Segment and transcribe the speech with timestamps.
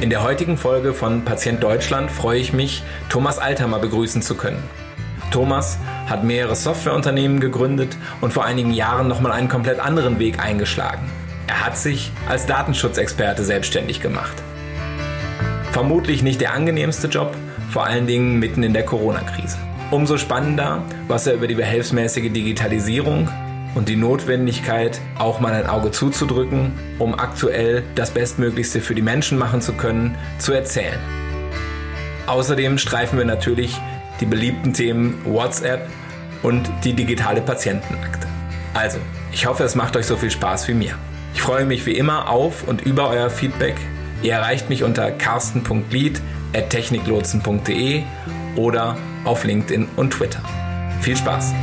[0.00, 4.62] In der heutigen Folge von Patient Deutschland freue ich mich, Thomas Althammer begrüßen zu können.
[5.30, 5.76] Thomas
[6.06, 11.02] hat mehrere Softwareunternehmen gegründet und vor einigen Jahren nochmal einen komplett anderen Weg eingeschlagen.
[11.46, 14.42] Er hat sich als Datenschutzexperte selbstständig gemacht.
[15.70, 17.36] Vermutlich nicht der angenehmste Job,
[17.68, 19.58] vor allen Dingen mitten in der Corona-Krise.
[19.90, 23.28] Umso spannender, was er über die behelfsmäßige Digitalisierung
[23.74, 29.38] und die Notwendigkeit, auch mal ein Auge zuzudrücken, um aktuell das Bestmöglichste für die Menschen
[29.38, 30.98] machen zu können, zu erzählen.
[32.26, 33.76] Außerdem streifen wir natürlich
[34.20, 35.88] die beliebten Themen WhatsApp
[36.42, 38.28] und die digitale Patientenakte.
[38.74, 38.98] Also,
[39.32, 40.94] ich hoffe, es macht euch so viel Spaß wie mir.
[41.34, 43.74] Ich freue mich wie immer auf und über euer Feedback.
[44.22, 48.02] Ihr erreicht mich unter carsten.lied.techniklotsen.de
[48.56, 50.42] oder auf LinkedIn und Twitter.
[51.00, 51.54] Viel Spaß!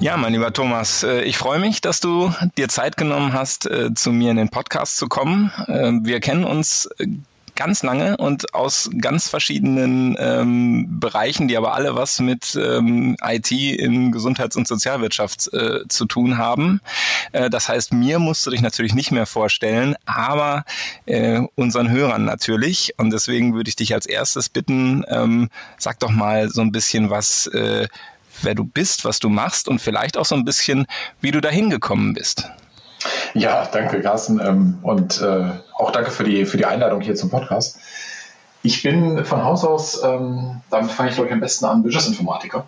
[0.00, 3.92] Ja, mein lieber Thomas, äh, ich freue mich, dass du dir Zeit genommen hast, äh,
[3.92, 5.52] zu mir in den Podcast zu kommen.
[5.68, 7.06] Ähm, wir kennen uns äh,
[7.54, 13.52] ganz lange und aus ganz verschiedenen ähm, Bereichen, die aber alle was mit ähm, IT
[13.52, 16.80] in Gesundheits- und Sozialwirtschaft äh, zu tun haben.
[17.32, 20.64] Äh, das heißt, mir musst du dich natürlich nicht mehr vorstellen, aber
[21.04, 22.94] äh, unseren Hörern natürlich.
[22.96, 27.10] Und deswegen würde ich dich als erstes bitten, ähm, sag doch mal so ein bisschen
[27.10, 27.50] was
[28.44, 30.86] wer du bist, was du machst und vielleicht auch so ein bisschen,
[31.20, 32.48] wie du dahin gekommen bist.
[33.34, 34.40] Ja, danke, Carsten.
[34.40, 37.78] Ähm, und äh, auch danke für die, für die Einladung hier zum Podcast.
[38.62, 42.66] Ich bin von Haus aus, ähm, damit fange ich glaube ich am besten an, Wirtschaftsinformatiker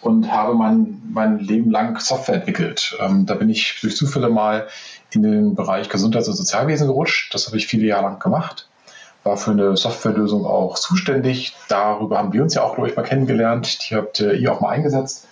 [0.00, 2.96] und habe mein, mein Leben lang Software entwickelt.
[3.00, 4.68] Ähm, da bin ich durch Zufälle mal
[5.10, 7.34] in den Bereich Gesundheits- und Sozialwesen gerutscht.
[7.34, 8.68] Das habe ich viele Jahre lang gemacht
[9.26, 11.54] war für eine Softwarelösung auch zuständig.
[11.68, 13.90] Darüber haben wir uns ja auch, glaube ich, mal kennengelernt.
[13.90, 15.26] Die habt ihr auch mal eingesetzt.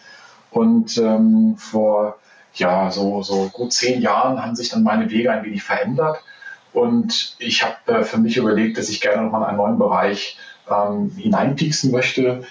[0.50, 2.18] Und ähm, vor
[2.54, 6.18] ja, so, so gut zehn Jahren haben sich dann meine Wege ein wenig verändert.
[6.72, 10.38] Und ich habe äh, für mich überlegt, dass ich gerne nochmal in einen neuen Bereich
[10.68, 12.44] ähm, hineinpieksen möchte.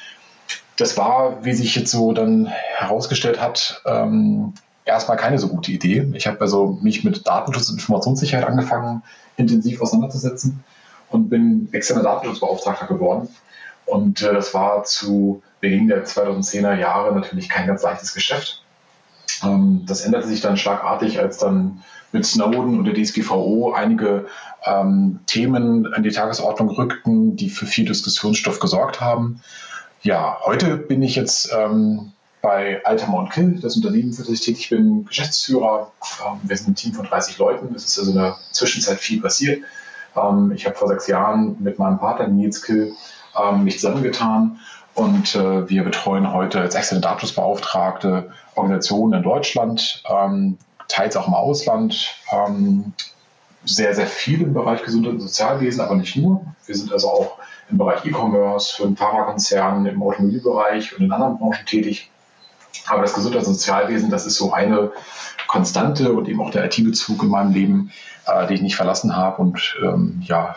[0.77, 4.53] Das war, wie sich jetzt so dann herausgestellt hat, ähm,
[4.85, 6.09] erstmal keine so gute Idee.
[6.13, 9.03] Ich habe also mich mit Datenschutz und Informationssicherheit angefangen,
[9.37, 10.63] intensiv auseinanderzusetzen
[11.13, 13.29] und bin externer Datenschutzbeauftragter geworden.
[13.85, 18.63] Und äh, das war zu Beginn der 2010er Jahre natürlich kein ganz leichtes Geschäft.
[19.43, 24.27] Ähm, das änderte sich dann schlagartig, als dann mit Snowden und der DSGVO einige
[24.65, 29.41] ähm, Themen an die Tagesordnung rückten, die für viel Diskussionsstoff gesorgt haben.
[30.01, 34.69] Ja, heute bin ich jetzt ähm, bei Altamont Kill, das Unternehmen, für das ich tätig
[34.69, 35.91] bin, Geschäftsführer.
[36.25, 37.73] Ähm, wir sind ein Team von 30 Leuten.
[37.75, 39.63] Es ist also in der Zwischenzeit viel passiert.
[40.15, 42.93] Ähm, ich habe vor sechs Jahren mit meinem Partner Nils Kill
[43.41, 44.59] ähm, mich zusammengetan
[44.95, 50.57] und äh, wir betreuen heute als externe Datenschutzbeauftragte Organisationen in Deutschland, ähm,
[50.87, 52.93] teils auch im Ausland, ähm,
[53.65, 56.45] sehr, sehr viel im Bereich Gesundheit und Sozialwesen, aber nicht nur.
[56.65, 57.37] Wir sind also auch
[57.69, 62.11] im Bereich E-Commerce, für einen Pharmakonzern, im Automobilbereich und in anderen Branchen tätig.
[62.87, 64.91] Aber das Gesundheits- und Sozialwesen, das ist so eine
[65.47, 67.91] Konstante und eben auch der IT-Bezug in meinem Leben,
[68.25, 69.41] äh, die ich nicht verlassen habe.
[69.41, 70.55] Und ähm, ja,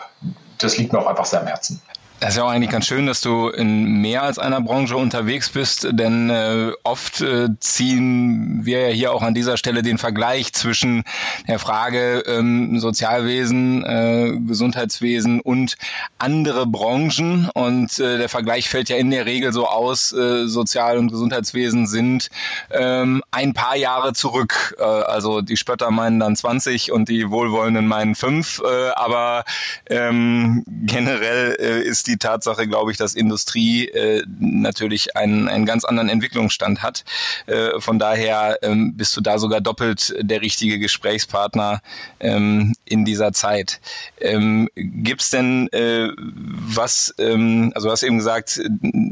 [0.57, 1.81] das liegt mir auch einfach sehr am Herzen.
[2.19, 5.49] Das ist ja auch eigentlich ganz schön, dass du in mehr als einer Branche unterwegs
[5.49, 10.51] bist, denn äh, oft äh, ziehen wir ja hier auch an dieser Stelle den Vergleich
[10.51, 11.03] zwischen
[11.47, 15.77] der Frage ähm, Sozialwesen, äh, Gesundheitswesen und
[16.17, 17.51] andere Branchen.
[17.53, 21.85] Und äh, der Vergleich fällt ja in der Regel so aus, äh, Sozial- und Gesundheitswesen
[21.85, 22.31] sind
[22.71, 24.75] ähm, ein paar Jahre zurück.
[24.79, 28.63] Äh, also die Spötter meinen dann 20 und die Wohlwollenden meinen 5.
[28.65, 29.45] Äh, aber
[29.87, 35.85] ähm, generell äh, ist die Tatsache, glaube ich, dass Industrie äh, natürlich einen, einen ganz
[35.85, 37.03] anderen Entwicklungsstand hat.
[37.45, 41.81] Äh, von daher ähm, bist du da sogar doppelt der richtige Gesprächspartner
[42.19, 43.79] ähm, in dieser Zeit.
[44.19, 48.61] Ähm, Gibt es denn äh, was, ähm, also du hast eben gesagt,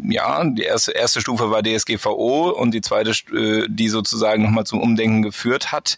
[0.03, 4.81] ja, die erste, erste Stufe war DSGVO und die zweite, äh, die sozusagen nochmal zum
[4.81, 5.97] Umdenken geführt hat.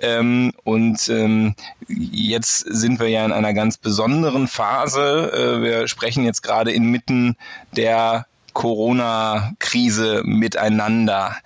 [0.00, 1.54] Ähm, und ähm,
[1.88, 5.32] jetzt sind wir ja in einer ganz besonderen Phase.
[5.32, 7.36] Äh, wir sprechen jetzt jetzt gerade inmitten
[7.76, 11.36] der Corona-Krise miteinander.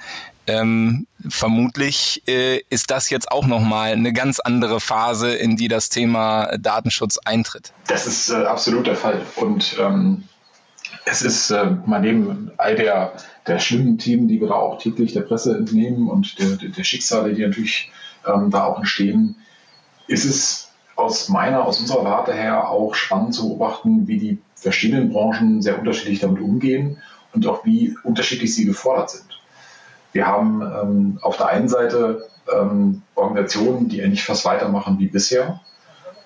[0.47, 5.91] Ähm, vermutlich äh, ist das jetzt auch nochmal eine ganz andere Phase, in die das
[5.91, 7.75] Thema Datenschutz eintritt.
[7.87, 9.21] Das ist äh, absolut der Fall.
[9.37, 10.25] Und ähm,
[11.05, 13.13] es ist äh, mal neben all der,
[13.47, 17.35] der schlimmen Themen, die wir da auch täglich der Presse entnehmen und der, der Schicksale,
[17.35, 17.93] die natürlich
[18.27, 19.37] ähm, da auch entstehen,
[20.07, 25.11] ist es aus meiner, aus unserer Warte her auch spannend zu beobachten, wie die verschiedenen
[25.11, 26.99] Branchen sehr unterschiedlich damit umgehen
[27.33, 29.41] und auch wie unterschiedlich sie gefordert sind.
[30.13, 35.61] Wir haben ähm, auf der einen Seite ähm, Organisationen, die eigentlich fast weitermachen wie bisher.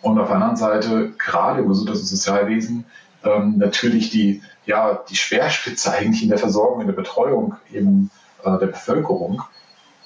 [0.00, 2.84] Und auf der anderen Seite, gerade im Gesundheits- und Sozialwesen,
[3.24, 8.10] ähm, natürlich die, ja, die Speerspitze eigentlich in der Versorgung, in der Betreuung eben
[8.44, 9.42] äh, der Bevölkerung,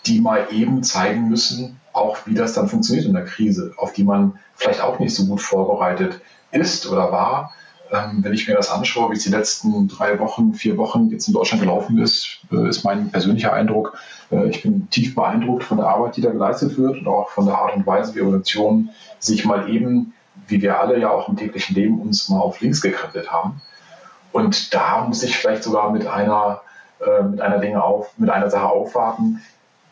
[0.07, 4.05] die mal eben zeigen müssen, auch wie das dann funktioniert in der Krise, auf die
[4.05, 6.21] man vielleicht auch nicht so gut vorbereitet
[6.51, 7.55] ist oder war.
[7.93, 11.29] Ähm, wenn ich mir das anschaue, wie es die letzten drei Wochen, vier Wochen jetzt
[11.29, 13.97] in Deutschland gelaufen ist, äh, ist mein persönlicher Eindruck,
[14.31, 17.47] äh, ich bin tief beeindruckt von der Arbeit, die da geleistet wird und auch von
[17.47, 20.15] der Art und Weise, wie Organisationen sich mal eben,
[20.49, 23.61] wie wir alle ja auch im täglichen Leben uns mal auf links gekrempelt haben.
[24.33, 26.63] Und da muss ich vielleicht sogar mit einer,
[27.01, 29.43] äh, mit einer Dinge auf, mit einer Sache aufwarten,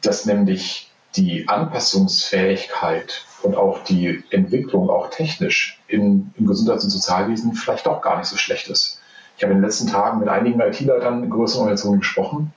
[0.02, 7.54] dass nämlich die Anpassungsfähigkeit und auch die Entwicklung, auch technisch in, im Gesundheits- und Sozialwesen
[7.54, 9.00] vielleicht auch gar nicht so schlecht ist.
[9.36, 12.52] Ich habe in den letzten Tagen mit einigen IT-Leitern in größeren Organisationen gesprochen.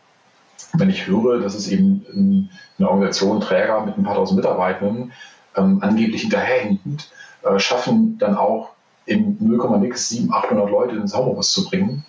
[0.73, 5.11] Wenn ich höre, dass es eben eine Organisation, Träger mit ein paar tausend Mitarbeitenden
[5.55, 7.09] ähm, angeblich hinterherhinkt,
[7.43, 8.71] äh, schaffen dann auch
[9.05, 12.05] in 0,6, 800 Leute ins Homeoffice zu bringen,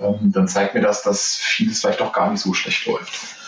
[0.00, 3.41] ähm, dann zeigt mir das, dass vieles vielleicht doch gar nicht so schlecht läuft.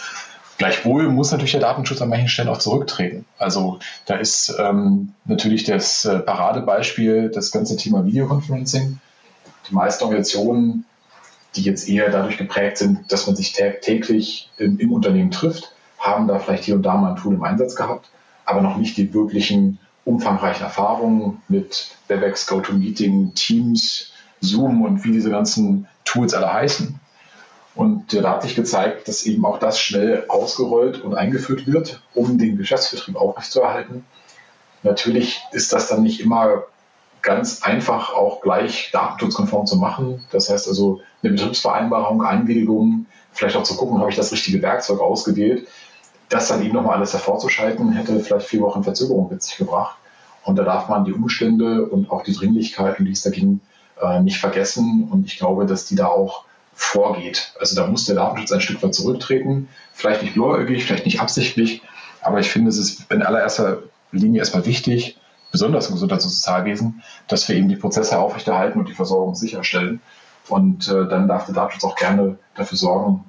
[0.57, 3.25] Gleichwohl muss natürlich der Datenschutz an manchen Stellen auch zurücktreten.
[3.39, 9.01] Also da ist ähm, natürlich das äh, Paradebeispiel das ganze Thema Videoconferencing.
[9.69, 10.85] Die meisten Organisationen,
[11.57, 16.29] die jetzt eher dadurch geprägt sind, dass man sich täglich im, im Unternehmen trifft, haben
[16.29, 18.11] da vielleicht hier und da mal ein Tool im Einsatz gehabt,
[18.45, 25.31] aber noch nicht die wirklichen umfangreichen Erfahrungen mit WebEx, GoToMeeting, Teams, Zoom und wie diese
[25.31, 27.01] ganzen Tools alle heißen.
[27.75, 32.39] Und da hat sich gezeigt, dass eben auch das schnell ausgerollt und eingeführt wird, um
[32.39, 34.05] den Geschäftsbetrieb aufrechtzuerhalten.
[34.85, 36.65] Natürlich ist das dann nicht immer
[37.23, 40.25] ganz einfach auch gleich datenschutzkonform zu machen.
[40.31, 45.01] Das heißt also eine Betriebsvereinbarung, Einwilligung, vielleicht auch zu gucken, habe ich das richtige Werkzeug
[45.01, 45.67] ausgewählt.
[46.29, 49.97] Das dann eben nochmal alles hervorzuschalten, hätte vielleicht vier Wochen Verzögerung mit sich gebracht.
[50.45, 53.61] Und da darf man die Umstände und auch die Dringlichkeit, um die es da ging,
[54.01, 55.09] äh, nicht vergessen.
[55.11, 56.45] Und ich glaube, dass die da auch
[56.75, 57.53] vorgeht.
[57.59, 59.69] Also da muss der Datenschutz ein Stück weit zurücktreten.
[59.93, 61.83] Vielleicht nicht blauäugig, vielleicht nicht absichtlich,
[62.21, 65.19] aber ich finde, es ist in allererster Linie erstmal wichtig,
[65.53, 70.01] besonders im Gesundheits- und Sozialwesen, dass wir eben die Prozesse aufrechterhalten und die Versorgung sicherstellen.
[70.49, 73.25] Und äh, dann darf der Datenschutz auch gerne dafür sorgen,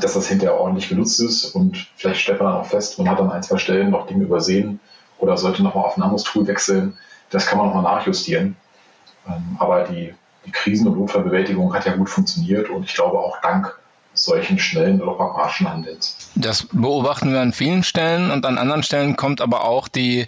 [0.00, 1.44] dass das hinterher ordentlich genutzt ist.
[1.54, 4.24] Und vielleicht stellt man dann auch fest, man hat an ein, zwei Stellen noch Dinge
[4.24, 4.80] übersehen
[5.18, 6.98] oder sollte nochmal auf ein anderes Tool wechseln.
[7.30, 8.56] Das kann man nochmal nachjustieren.
[9.26, 13.40] Ähm, aber die die Krisen- und Notfallbewältigung hat ja gut funktioniert und ich glaube auch
[13.40, 13.78] dank
[14.14, 16.16] solchen schnellen oder pragmatischen Handelns.
[16.36, 20.26] Das beobachten wir an vielen Stellen und an anderen Stellen kommt aber auch die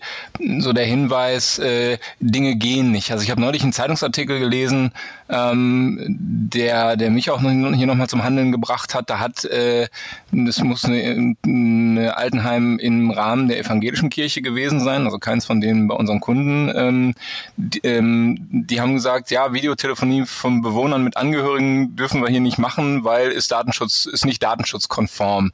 [0.58, 3.10] so der Hinweis, äh, Dinge gehen nicht.
[3.12, 4.92] Also ich habe neulich einen Zeitungsartikel gelesen,
[5.28, 9.08] ähm, der der mich auch hier nochmal zum Handeln gebracht hat.
[9.08, 9.88] Da hat äh,
[10.32, 15.88] das muss eine, Altenheim im Rahmen der evangelischen Kirche gewesen sein, also keins von denen
[15.88, 16.72] bei unseren Kunden.
[16.74, 17.14] Ähm,
[17.56, 22.58] die, ähm, die haben gesagt, ja Videotelefonie von Bewohnern mit Angehörigen dürfen wir hier nicht
[22.58, 25.52] machen, weil ist Datenschutz Datenschutz, ist nicht datenschutzkonform.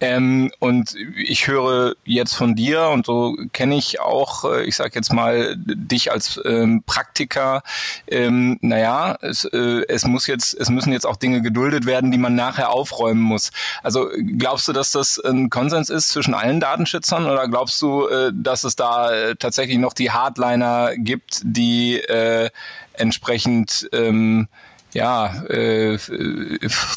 [0.00, 4.92] Ähm, und ich höre jetzt von dir und so kenne ich auch, äh, ich sage
[4.94, 7.62] jetzt mal, dich als ähm, Praktiker,
[8.06, 12.18] ähm, naja, es, äh, es muss jetzt, es müssen jetzt auch Dinge geduldet werden, die
[12.18, 13.50] man nachher aufräumen muss.
[13.82, 18.32] Also glaubst du, dass das ein Konsens ist zwischen allen Datenschützern oder glaubst du, äh,
[18.34, 22.50] dass es da äh, tatsächlich noch die Hardliner gibt, die äh,
[22.94, 24.48] entsprechend ähm,
[24.92, 25.98] ja, äh,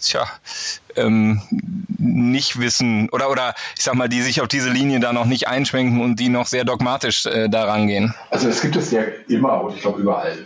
[0.02, 0.26] tja,
[0.96, 1.42] ähm,
[1.98, 5.48] nicht wissen oder oder ich sag mal, die sich auf diese Linie da noch nicht
[5.48, 8.14] einschwenken und die noch sehr dogmatisch äh, daran gehen.
[8.30, 10.38] Also es gibt es ja immer und ich glaube überall.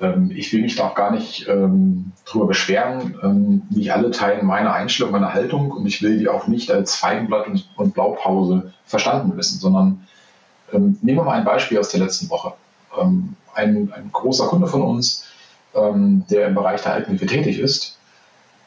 [0.00, 3.16] Ähm, ich will mich da auch gar nicht ähm, drüber beschweren.
[3.22, 6.96] Ähm, nicht alle teilen meine Einstellung, meine Haltung und ich will die auch nicht als
[6.96, 10.06] Feigenblatt und, und Blaupause verstanden wissen, sondern
[10.72, 12.54] ähm, nehmen wir mal ein Beispiel aus der letzten Woche.
[13.00, 15.26] Ähm, ein, ein großer Kunde von uns
[15.74, 17.98] ähm, der im Bereich der Altenhilfe tätig ist,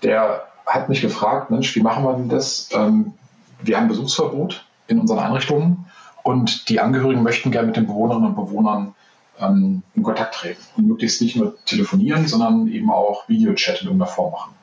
[0.03, 2.69] der hat mich gefragt, Mensch, wie machen wir denn das?
[2.73, 3.13] Ähm,
[3.61, 5.85] wir haben Besuchsverbot in unseren Einrichtungen
[6.23, 8.93] und die Angehörigen möchten gerne mit den Bewohnerinnen und Bewohnern
[9.39, 14.11] ähm, in Kontakt treten und möglichst nicht nur telefonieren, sondern eben auch Videochat in irgendeiner
[14.11, 14.53] Form machen.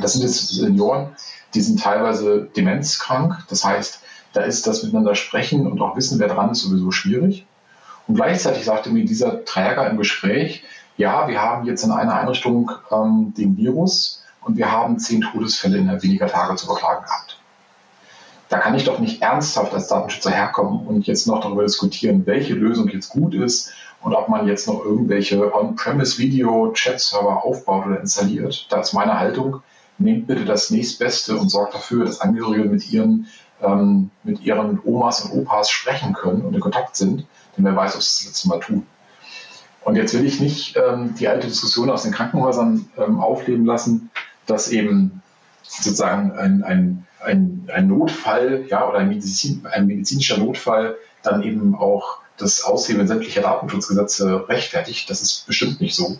[0.00, 1.08] Das sind jetzt Senioren,
[1.54, 3.44] die sind teilweise demenzkrank.
[3.48, 7.46] Das heißt, da ist das Miteinander sprechen und auch wissen, wer dran ist, sowieso schwierig.
[8.06, 10.64] Und gleichzeitig sagte mir dieser Träger im Gespräch,
[10.96, 15.78] ja, wir haben jetzt in einer Einrichtung ähm, den Virus und wir haben zehn Todesfälle
[15.78, 17.38] in weniger Tage zu beklagen gehabt.
[18.48, 22.54] Da kann ich doch nicht ernsthaft als Datenschützer herkommen und jetzt noch darüber diskutieren, welche
[22.54, 23.72] Lösung jetzt gut ist
[24.02, 28.66] und ob man jetzt noch irgendwelche On-Premise-Video-Chat-Server aufbaut oder installiert.
[28.70, 29.62] Da ist meine Haltung,
[29.98, 33.26] nehmt bitte das nächstbeste und sorgt dafür, dass Angehörige mit ihren
[33.62, 37.26] ähm, mit ihren Omas und Opas sprechen können und in Kontakt sind,
[37.56, 38.86] denn wer weiß, ob sie das letzte Mal tun.
[39.86, 44.10] Und jetzt will ich nicht ähm, die alte Diskussion aus den Krankenhäusern ähm, aufleben lassen,
[44.44, 45.22] dass eben
[45.62, 51.76] sozusagen ein, ein, ein, ein Notfall ja, oder ein, Medizin, ein medizinischer Notfall dann eben
[51.76, 55.08] auch das Aushebeln sämtlicher Datenschutzgesetze rechtfertigt.
[55.08, 56.06] Das ist bestimmt nicht so.
[56.06, 56.18] Und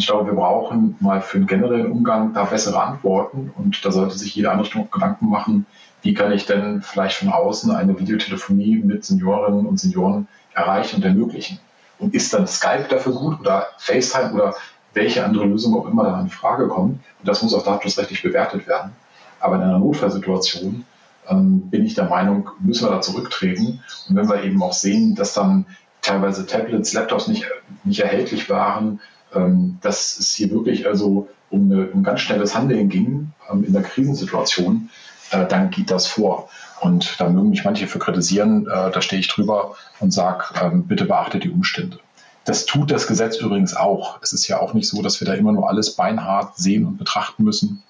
[0.00, 3.52] ich glaube, wir brauchen mal für einen generellen Umgang da bessere Antworten.
[3.56, 5.66] Und da sollte sich jede Einrichtung Gedanken machen,
[6.02, 11.04] wie kann ich denn vielleicht von außen eine Videotelefonie mit Seniorinnen und Senioren erreichen und
[11.04, 11.60] ermöglichen.
[11.98, 14.54] Und ist dann Skype dafür gut oder FaceTime oder
[14.94, 17.00] welche andere Lösung auch immer da in Frage kommt?
[17.18, 18.92] Und das muss auch datenschutzrechtlich bewertet werden.
[19.40, 20.84] Aber in einer Notfallsituation
[21.28, 23.82] ähm, bin ich der Meinung, müssen wir da zurücktreten.
[24.08, 25.66] Und wenn wir eben auch sehen, dass dann
[26.02, 27.46] teilweise Tablets, Laptops nicht,
[27.84, 29.00] nicht erhältlich waren,
[29.34, 33.72] ähm, dass es hier wirklich also um, eine, um ganz schnelles Handeln ging ähm, in
[33.72, 34.90] der Krisensituation,
[35.30, 36.48] äh, dann geht das vor.
[36.84, 40.86] Und da mögen mich manche für kritisieren, äh, da stehe ich drüber und sage, ähm,
[40.86, 41.98] bitte beachtet die Umstände.
[42.44, 44.18] Das tut das Gesetz übrigens auch.
[44.20, 46.98] Es ist ja auch nicht so, dass wir da immer nur alles beinhart sehen und
[46.98, 47.82] betrachten müssen,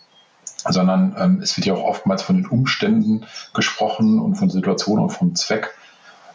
[0.68, 5.10] sondern ähm, es wird ja auch oftmals von den Umständen gesprochen und von Situationen und
[5.10, 5.74] vom Zweck.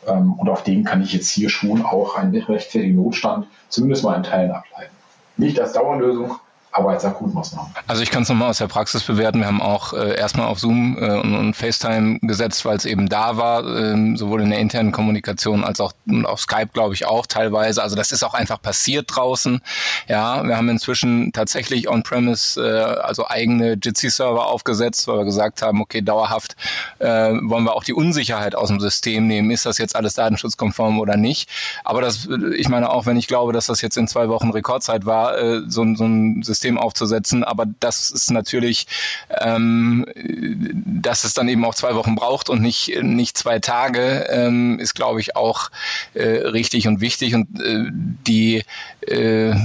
[0.06, 4.18] Ähm, und auf den kann ich jetzt hier schon auch einen rechtfertigen Notstand zumindest mal
[4.18, 4.94] in Teilen ableiten.
[5.38, 6.36] Nicht als Dauerlösung,
[6.72, 7.72] aber als Akutmaßnahmen.
[7.88, 9.40] Also ich kann es nochmal aus der Praxis bewerten.
[9.40, 13.10] Wir haben auch äh, erstmal auf Zoom äh, und, und, FaceTime gesetzt, weil es eben
[13.10, 15.94] da war, äh, sowohl in der internen Kommunikation als auch
[16.26, 17.82] auf Skype, glaube ich, auch teilweise.
[17.82, 19.62] Also das ist auch einfach passiert draußen.
[20.08, 25.82] Ja, wir haben inzwischen tatsächlich on-premise, äh, also eigene Jitsi-Server aufgesetzt, weil wir gesagt haben,
[25.82, 26.56] okay, dauerhaft
[27.00, 29.50] äh, wollen wir auch die Unsicherheit aus dem System nehmen.
[29.50, 31.50] Ist das jetzt alles datenschutzkonform oder nicht?
[31.84, 35.08] Aber das, ich meine auch, wenn ich glaube, dass das jetzt in zwei Wochen Rekordzeit
[35.08, 37.44] war, äh, so, so ein System System aufzusetzen.
[37.46, 38.88] Aber das ist natürlich,
[39.30, 40.06] ähm,
[40.86, 44.94] dass es dann eben auch zwei Wochen braucht und nicht, nicht zwei Tage, ähm, ist,
[44.94, 45.72] glaube ich, auch
[46.14, 47.34] äh, richtig und wichtig.
[47.34, 47.86] Und äh,
[48.28, 48.64] die,
[49.08, 49.56] äh,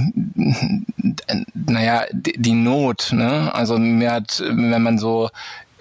[1.53, 3.53] naja, die, die Not, ne?
[3.53, 5.29] also mir hat, wenn man so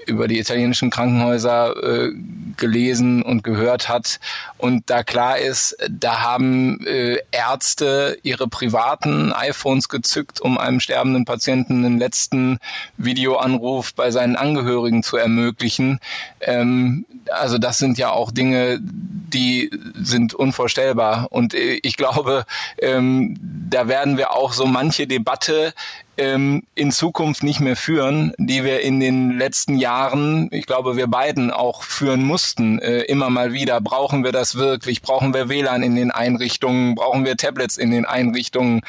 [0.06, 2.12] über die italienischen Krankenhäuser äh,
[2.56, 4.20] gelesen und gehört hat.
[4.64, 11.26] Und da klar ist, da haben äh, Ärzte ihre privaten iPhones gezückt, um einem sterbenden
[11.26, 12.58] Patienten den letzten
[12.96, 16.00] Videoanruf bei seinen Angehörigen zu ermöglichen.
[16.40, 21.26] Ähm, also das sind ja auch Dinge, die sind unvorstellbar.
[21.28, 22.46] Und äh, ich glaube,
[22.78, 23.36] ähm,
[23.68, 25.74] da werden wir auch so manche Debatte
[26.16, 31.06] ähm, in Zukunft nicht mehr führen, die wir in den letzten Jahren, ich glaube, wir
[31.06, 33.80] beiden auch führen mussten, äh, immer mal wieder.
[33.80, 35.02] Brauchen wir das wirklich?
[35.02, 36.94] Brauchen wir WLAN in den Einrichtungen?
[36.94, 38.82] Brauchen wir Tablets in den Einrichtungen?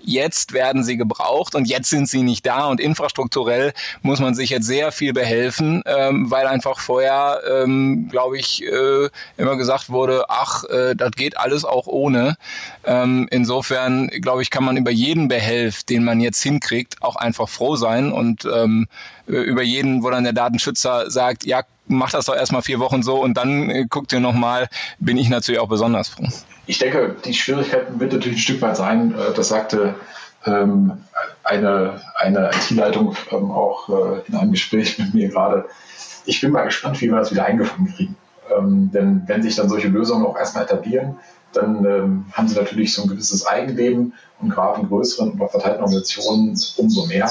[0.00, 3.72] Jetzt werden sie gebraucht und jetzt sind sie nicht da und infrastrukturell
[4.02, 9.08] muss man sich jetzt sehr viel behelfen, ähm, weil einfach vorher, ähm, glaube ich, äh,
[9.36, 12.36] immer gesagt wurde, ach, äh, das geht alles auch ohne.
[12.84, 17.48] Ähm, insofern, glaube ich, kann man über jeden Behelf, den man jetzt hinkriegt, auch einfach
[17.48, 18.86] froh sein und ähm,
[19.28, 23.22] über jeden, wo dann der Datenschützer sagt, ja, mach das doch erstmal vier Wochen so
[23.22, 24.68] und dann äh, guckt ihr nochmal,
[24.98, 26.26] bin ich natürlich auch besonders froh.
[26.66, 29.94] Ich denke, die Schwierigkeiten wird natürlich ein Stück weit sein, äh, das sagte
[30.44, 30.92] ähm,
[31.44, 35.66] eine, eine IT-Leitung ähm, auch äh, in einem Gespräch mit mir gerade.
[36.24, 38.16] Ich bin mal gespannt, wie wir das wieder eingefangen kriegen.
[38.56, 41.16] Ähm, denn wenn sich dann solche Lösungen auch erstmal etablieren,
[41.52, 45.80] dann ähm, haben sie natürlich so ein gewisses Eigenleben und gerade in größeren und verteilten
[45.80, 47.30] Organisationen umso mehr.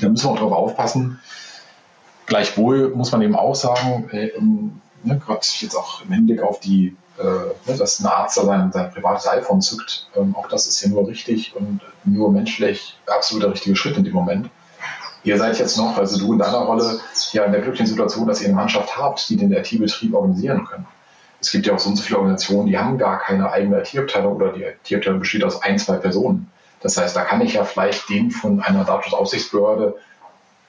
[0.00, 1.20] Da müssen wir auch darauf aufpassen,
[2.26, 4.30] Gleichwohl muss man eben auch sagen, äh,
[5.02, 8.90] ne, gerade jetzt auch im Hinblick auf die, äh, ne, dass ein Arzt sein, sein
[8.90, 13.52] privates iPhone zückt, ähm, auch das ist ja nur richtig und nur menschlich absolut der
[13.52, 14.48] richtige Schritt in dem Moment.
[15.24, 17.00] Ihr seid jetzt noch, also du in deiner Rolle,
[17.32, 20.86] ja in der glücklichen Situation, dass ihr eine Mannschaft habt, die den IT-Betrieb organisieren können.
[21.40, 24.36] Es gibt ja auch so und so viele Organisationen, die haben gar keine eigene IT-Abteilung
[24.36, 26.50] oder die IT-Abteilung besteht aus ein, zwei Personen.
[26.82, 29.96] Das heißt, da kann ich ja vielleicht den von einer Datenschutzaufsichtsbehörde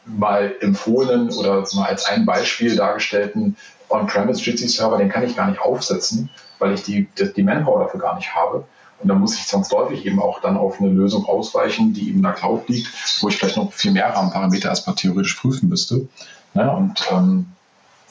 [0.05, 3.55] mal empfohlenen oder mal als ein Beispiel dargestellten
[3.89, 6.29] On-Premise Jitsi-Server, den kann ich gar nicht aufsetzen,
[6.60, 8.65] weil ich die, die Manpower dafür gar nicht habe.
[9.00, 12.24] Und dann muss ich zwangsläufig eben auch dann auf eine Lösung ausweichen, die eben in
[12.24, 12.88] der Cloud liegt,
[13.22, 16.08] wo ich vielleicht noch viel mehr Rahmenparameter erstmal theoretisch prüfen müsste.
[16.53, 17.48] Ja, und ähm,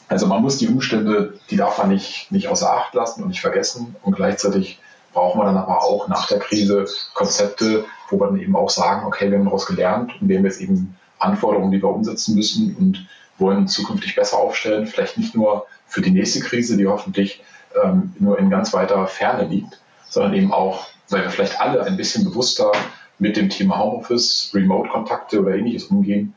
[0.09, 3.41] also man muss die Umstände, die darf man nicht, nicht außer Acht lassen und nicht
[3.41, 3.97] vergessen.
[4.03, 4.79] Und gleichzeitig
[5.12, 9.07] brauchen wir dann aber auch nach der Krise Konzepte, wo wir dann eben auch sagen,
[9.07, 12.76] okay, wir haben daraus gelernt und wir haben jetzt eben Anforderungen, die wir umsetzen müssen
[12.76, 13.07] und
[13.38, 14.87] wollen zukünftig besser aufstellen.
[14.87, 17.42] Vielleicht nicht nur für die nächste Krise, die hoffentlich
[17.83, 21.97] ähm, nur in ganz weiter Ferne liegt, sondern eben auch, weil wir vielleicht alle ein
[21.97, 22.73] bisschen bewusster
[23.19, 26.35] mit dem Thema Homeoffice, Remote-Kontakte oder ähnliches umgehen,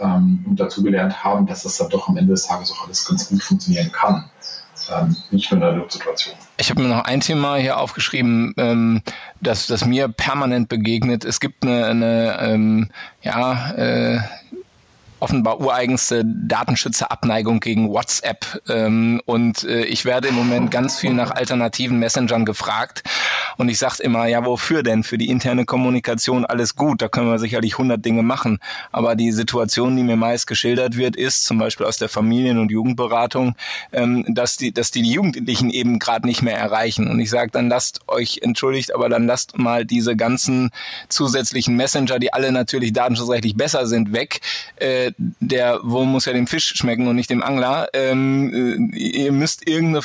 [0.00, 3.28] ähm, und dazugelernt haben, dass das dann doch am Ende des Tages auch alles ganz
[3.28, 4.30] gut funktionieren kann.
[4.90, 6.34] Ähm, nicht nur in der Notsituation.
[6.56, 9.02] Ich habe mir noch ein Thema hier aufgeschrieben, ähm,
[9.40, 11.24] das, das mir permanent begegnet.
[11.24, 12.90] Es gibt eine, eine ähm,
[13.22, 14.20] ja, äh,
[15.20, 18.62] offenbar ureigenste Datenschützerabneigung gegen WhatsApp.
[18.68, 23.02] Ähm, und äh, ich werde im Moment ganz viel nach alternativen Messengern gefragt.
[23.58, 25.02] Und ich sage immer, ja, wofür denn?
[25.02, 27.02] Für die interne Kommunikation alles gut.
[27.02, 28.60] Da können wir sicherlich hundert Dinge machen.
[28.92, 32.70] Aber die Situation, die mir meist geschildert wird, ist zum Beispiel aus der Familien- und
[32.70, 33.56] Jugendberatung,
[33.92, 37.08] ähm, dass, die, dass die Jugendlichen eben gerade nicht mehr erreichen.
[37.08, 40.70] Und ich sage, dann lasst euch, entschuldigt, aber dann lasst mal diese ganzen
[41.08, 44.40] zusätzlichen Messenger, die alle natürlich datenschutzrechtlich besser sind, weg.
[44.76, 45.10] Äh,
[45.40, 47.88] der Wurm muss ja dem Fisch schmecken und nicht dem Angler.
[47.92, 50.04] Ähm, äh, ihr müsst irgendeine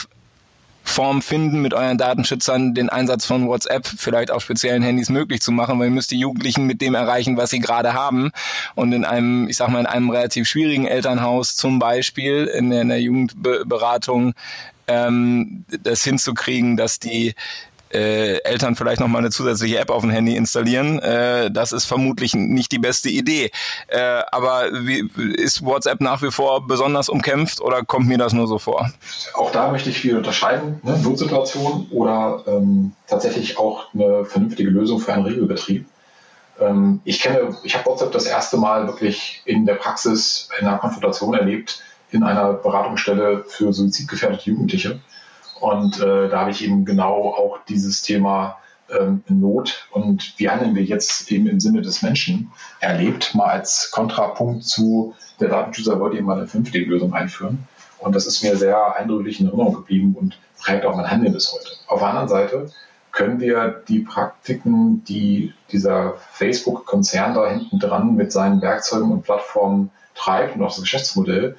[0.83, 5.51] Form finden, mit euren Datenschützern den Einsatz von WhatsApp vielleicht auf speziellen Handys möglich zu
[5.51, 8.31] machen, weil ihr müsst die Jugendlichen mit dem erreichen, was sie gerade haben.
[8.75, 12.89] Und in einem, ich sag mal, in einem relativ schwierigen Elternhaus zum Beispiel, in in
[12.89, 14.33] der Jugendberatung,
[14.87, 17.35] ähm, das hinzukriegen, dass die
[17.93, 21.00] äh, Eltern vielleicht noch mal eine zusätzliche App auf dem Handy installieren.
[21.00, 23.51] Äh, das ist vermutlich nicht die beste Idee.
[23.88, 28.47] Äh, aber wie, ist WhatsApp nach wie vor besonders umkämpft oder kommt mir das nur
[28.47, 28.91] so vor?
[29.33, 30.79] Auch da möchte ich viel unterscheiden.
[30.83, 30.97] Ne?
[31.00, 35.85] Notsituation oder ähm, tatsächlich auch eine vernünftige Lösung für einen Regelbetrieb.
[36.59, 40.77] Ähm, ich kenne, ich habe WhatsApp das erste Mal wirklich in der Praxis in einer
[40.77, 41.83] Konfrontation erlebt
[42.13, 45.00] in einer Beratungsstelle für suizidgefährdete Jugendliche
[45.63, 48.58] und äh, da habe ich eben genau auch dieses Thema
[48.89, 52.51] ähm, Not und wie handeln wir jetzt eben im Sinne des Menschen
[52.82, 57.65] erlebt, mal als Kontrapunkt zu der Datenschützer wollte eben mal eine fünftige Lösung einführen.
[58.00, 61.53] Und das ist mir sehr eindrücklich in Erinnerung geblieben und prägt auch mein Handeln bis
[61.53, 61.70] heute.
[61.88, 62.70] Auf der anderen Seite
[63.13, 69.91] können wir die Praktiken, die dieser Facebook-Konzern da hinten dran mit seinen Werkzeugen und Plattformen
[70.13, 71.55] treibt und auch das Geschäftsmodell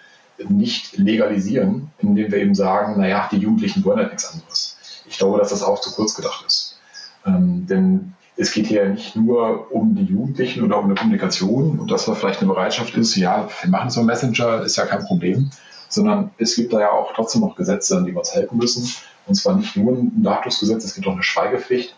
[0.48, 4.76] nicht legalisieren, indem wir eben sagen, naja, die Jugendlichen wollen halt nichts anderes.
[5.06, 6.78] Ich glaube, dass das auch zu kurz gedacht ist.
[7.26, 11.90] Ähm, denn es geht hier nicht nur um die Jugendlichen oder um eine Kommunikation und
[11.90, 15.04] dass da vielleicht eine Bereitschaft ist, ja, wir machen so einen Messenger, ist ja kein
[15.04, 15.50] Problem,
[15.88, 18.92] sondern es gibt da ja auch trotzdem noch Gesetze, an die wir uns halten müssen.
[19.26, 21.94] Und zwar nicht nur ein Datenschutzgesetz, es gibt auch eine Schweigepflicht,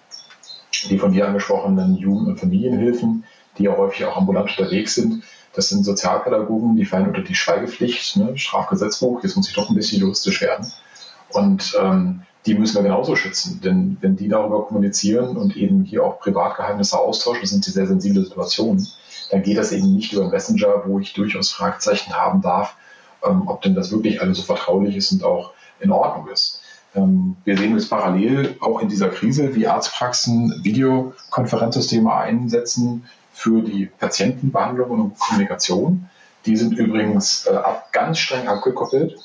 [0.91, 3.25] die von dir angesprochenen Jugend- und Familienhilfen,
[3.57, 5.23] die ja häufig auch ambulant unterwegs sind,
[5.57, 8.37] das sind Sozialpädagogen, die fallen unter die Schweigepflicht, ne?
[8.37, 10.71] Strafgesetzbuch, jetzt muss ich doch ein bisschen juristisch werden.
[11.31, 13.63] Und ähm, die müssen wir genauso schützen.
[13.65, 17.87] Denn wenn die darüber kommunizieren und eben hier auch Privatgeheimnisse austauschen, das sind die sehr
[17.87, 18.87] sensible Situationen,
[19.31, 22.77] dann geht das eben nicht über einen Messenger, wo ich durchaus Fragezeichen haben darf,
[23.25, 26.61] ähm, ob denn das wirklich alles so vertraulich ist und auch in Ordnung ist.
[26.95, 33.85] Ähm, wir sehen jetzt parallel auch in dieser Krise, wie Arztpraxen Videokonferenzsysteme einsetzen, für die
[33.85, 36.09] Patientenbehandlung und Kommunikation.
[36.47, 37.59] Die sind übrigens äh,
[37.93, 39.19] ganz streng abgekoppelt.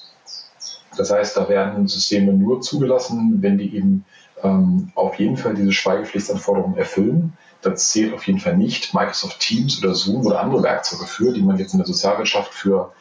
[0.98, 4.04] Das heißt, da werden Systeme nur zugelassen, wenn die eben
[4.44, 7.38] ähm, auf jeden Fall diese Schweigepflichtanforderungen erfüllen.
[7.62, 11.42] Das zählt auf jeden Fall nicht Microsoft Teams oder Zoom oder andere Werkzeuge für, die
[11.42, 12.92] man jetzt in der Sozialwirtschaft für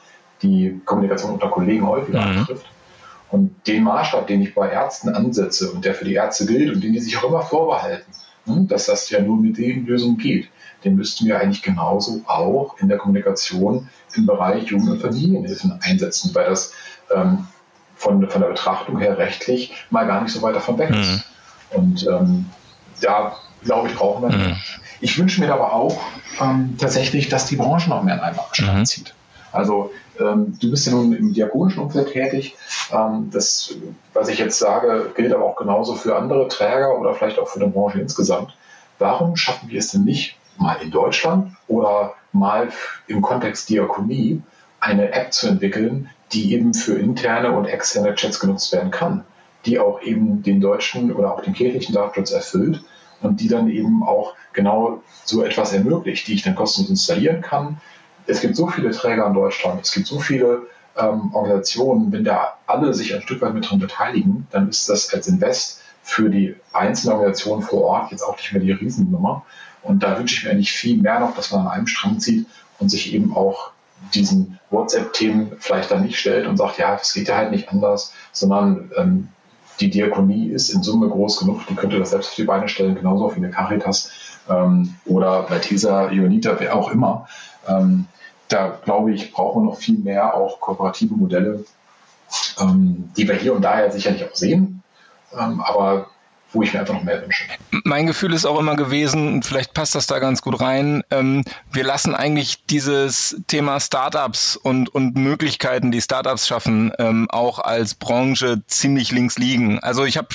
[0.43, 2.45] die Kommunikation unter Kollegen häufiger mhm.
[2.45, 2.67] trifft.
[3.33, 6.85] Und den Maßstab, den ich bei Ärzten ansetze und der für die Ärzte gilt und
[6.85, 8.13] den die sich auch immer vorbehalten,
[8.45, 10.49] hm, dass das ja nur mit den Lösungen geht,
[10.85, 16.35] den müssten wir eigentlich genauso auch in der Kommunikation im Bereich Jugend- und Familienhilfen einsetzen,
[16.35, 16.73] weil das
[17.15, 17.47] ähm,
[17.97, 21.25] von, von der Betrachtung her rechtlich mal gar nicht so weit davon weg ist.
[21.73, 21.79] Mhm.
[21.79, 22.47] Und ähm,
[23.01, 24.37] da glaube ich, brauchen wir.
[24.37, 24.57] Mhm.
[25.01, 25.99] Ich wünsche mir aber auch
[26.41, 28.85] ähm, tatsächlich, dass die Branche noch mehr in einen Maßstab mhm.
[28.87, 29.15] zieht.
[29.53, 32.57] Also ähm, du bist ja nun im diakonischen Umfeld tätig.
[32.93, 33.75] Ähm, das,
[34.13, 37.61] was ich jetzt sage, gilt aber auch genauso für andere Träger oder vielleicht auch für
[37.61, 38.57] die Branche insgesamt.
[38.99, 42.69] Warum schaffen wir es denn nicht, mal in Deutschland oder mal
[43.07, 44.43] im Kontext Diakonie
[44.79, 49.25] eine App zu entwickeln, die eben für interne und externe Chats genutzt werden kann,
[49.67, 52.83] die auch eben den deutschen oder auch den kirchlichen Datenschutz erfüllt
[53.21, 57.81] und die dann eben auch genau so etwas ermöglicht, die ich dann kostenlos installieren kann.
[58.27, 62.59] Es gibt so viele Träger in Deutschland, es gibt so viele ähm, Organisationen, wenn da
[62.67, 66.57] alle sich ein Stück weit mit dran beteiligen, dann ist das als Invest für die
[66.73, 69.45] einzelne Organisation vor Ort jetzt auch nicht mehr die Riesennummer.
[69.83, 72.47] Und da wünsche ich mir eigentlich viel mehr noch, dass man an einem Strang zieht
[72.79, 73.73] und sich eben auch
[74.15, 78.13] diesen WhatsApp-Themen vielleicht dann nicht stellt und sagt, ja, das geht ja halt nicht anders,
[78.33, 79.29] sondern ähm,
[79.81, 82.95] die Diakonie ist in Summe groß genug, die könnte das selbst auf die Beine stellen,
[82.95, 84.11] genauso wie eine Caritas
[84.49, 87.29] ähm, oder bei Tesa, Ionita, wer auch immer.
[87.67, 88.07] Ähm,
[88.49, 91.65] da glaube ich, brauchen wir noch viel mehr auch kooperative Modelle,
[92.61, 94.83] ähm, die wir hier und da ja sicherlich auch sehen.
[95.39, 96.10] Ähm, aber
[96.53, 97.45] wo ich mir einfach noch mehr wünsche.
[97.85, 101.85] Mein Gefühl ist auch immer gewesen, vielleicht passt das da ganz gut rein, ähm, wir
[101.85, 108.63] lassen eigentlich dieses Thema Startups und, und Möglichkeiten, die Startups schaffen, ähm, auch als Branche
[108.67, 109.79] ziemlich links liegen.
[109.81, 110.29] Also ich habe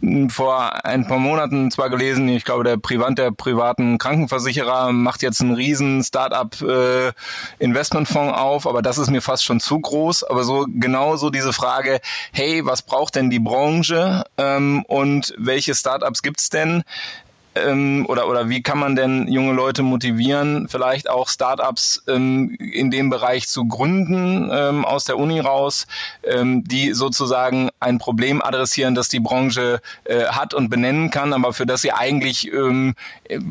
[0.00, 5.22] hm, vor ein paar Monaten zwar gelesen, ich glaube, der Privat, der privaten Krankenversicherer macht
[5.22, 7.12] jetzt einen riesen Startup äh,
[7.58, 10.24] Investmentfonds auf, aber das ist mir fast schon zu groß.
[10.24, 12.00] Aber so genau so diese Frage,
[12.32, 16.82] hey, was braucht denn die Branche ähm, und welche welche Startups gibt es denn?
[17.54, 22.90] Ähm, oder, oder wie kann man denn junge Leute motivieren, vielleicht auch Startups ähm, in
[22.90, 25.86] dem Bereich zu gründen ähm, aus der Uni raus,
[26.24, 31.52] ähm, die sozusagen ein Problem adressieren, das die Branche äh, hat und benennen kann, aber
[31.52, 32.94] für das sie eigentlich ähm,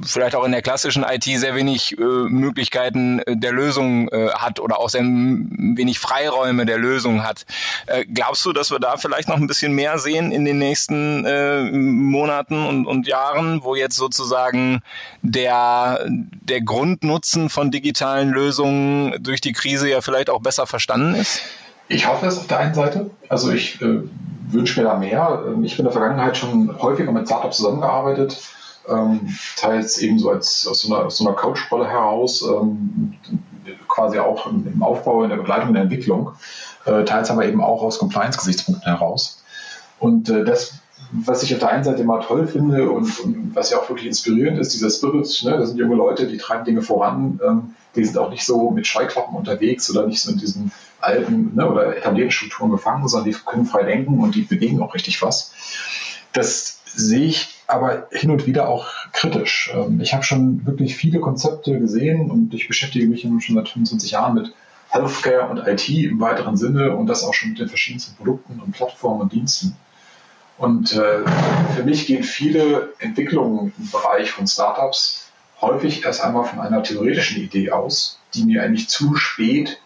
[0.06, 4.80] vielleicht auch in der klassischen IT sehr wenig äh, Möglichkeiten der Lösung äh, hat oder
[4.80, 7.46] auch sehr wenig Freiräume der Lösung hat.
[7.88, 11.26] Äh, glaubst du, dass wir da vielleicht noch ein bisschen mehr sehen in den nächsten
[11.26, 14.82] äh, Monaten und, und Jahren, wo jetzt jetzt sozusagen
[15.22, 21.42] der, der Grundnutzen von digitalen Lösungen durch die Krise ja vielleicht auch besser verstanden ist?
[21.90, 23.10] Ich hoffe es auf der einen Seite.
[23.28, 24.02] Also ich äh,
[24.50, 25.44] wünsche mir da mehr.
[25.64, 28.42] Ich bin in der Vergangenheit schon häufiger mit Startups zusammengearbeitet,
[28.88, 33.16] ähm, teils eben so als aus so einer, so einer Coach-Rolle heraus, ähm,
[33.90, 36.32] quasi auch im Aufbau, in der Begleitung, in der Entwicklung,
[36.86, 39.44] äh, teils aber eben auch aus Compliance-Gesichtspunkten heraus.
[40.00, 40.81] Und äh, das
[41.12, 44.08] was ich auf der einen Seite immer toll finde und, und was ja auch wirklich
[44.08, 48.06] inspirierend ist, dieser Spirit, ne, das sind junge Leute, die treiben Dinge voran, ähm, die
[48.06, 50.72] sind auch nicht so mit Scheuklappen unterwegs oder nicht so in diesen
[51.02, 54.94] alten ne, oder etablierten Strukturen gefangen, sondern die können frei denken und die bewegen auch
[54.94, 55.54] richtig was.
[56.32, 59.72] Das sehe ich aber hin und wieder auch kritisch.
[59.74, 64.12] Ähm, ich habe schon wirklich viele Konzepte gesehen und ich beschäftige mich schon seit 25
[64.12, 64.54] Jahren mit
[64.90, 68.74] Healthcare und IT im weiteren Sinne und das auch schon mit den verschiedensten Produkten und
[68.74, 69.76] Plattformen und Diensten.
[70.62, 71.26] Und äh,
[71.76, 77.42] für mich gehen viele Entwicklungen im Bereich von Startups häufig erst einmal von einer theoretischen
[77.42, 79.80] Idee aus, die mir eigentlich zu spät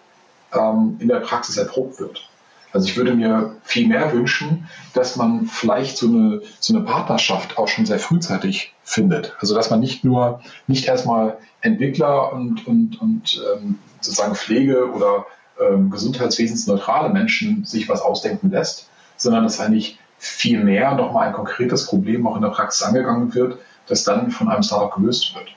[0.53, 2.29] ähm, in der Praxis erprobt wird.
[2.73, 7.57] Also ich würde mir viel mehr wünschen, dass man vielleicht so eine, so eine Partnerschaft
[7.57, 9.33] auch schon sehr frühzeitig findet.
[9.39, 15.25] Also dass man nicht nur, nicht erstmal Entwickler und, und, und ähm, sozusagen Pflege oder
[15.57, 21.85] ähm, gesundheitswesensneutrale Menschen sich was ausdenken lässt, sondern dass eigentlich viel mehr nochmal ein konkretes
[21.87, 25.49] Problem auch in der Praxis angegangen wird, das dann von einem Startup gelöst wird.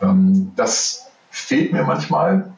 [0.00, 2.52] Ähm, das fehlt mir manchmal.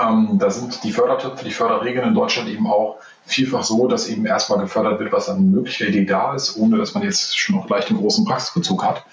[0.00, 4.26] Ähm, da sind die Fördertöpfe, die Förderregeln in Deutschland eben auch vielfach so, dass eben
[4.26, 7.66] erstmal gefördert wird, was an möglicher Idee da ist, ohne dass man jetzt schon auch
[7.66, 9.04] gleich den großen Praxisbezug hat.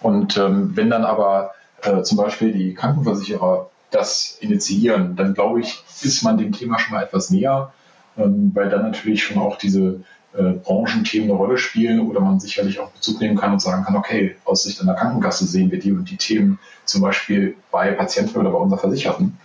[0.00, 5.84] Und ähm, wenn dann aber äh, zum Beispiel die Krankenversicherer das initiieren, dann glaube ich,
[6.02, 7.72] ist man dem Thema schon mal etwas näher,
[8.16, 10.00] weil dann natürlich schon auch diese
[10.36, 13.96] äh, Branchenthemen eine Rolle spielen oder man sicherlich auch Bezug nehmen kann und sagen kann,
[13.96, 18.38] okay, aus Sicht einer Krankenkasse sehen wir die und die Themen zum Beispiel bei Patienten
[18.38, 19.38] oder bei unseren Versicherten.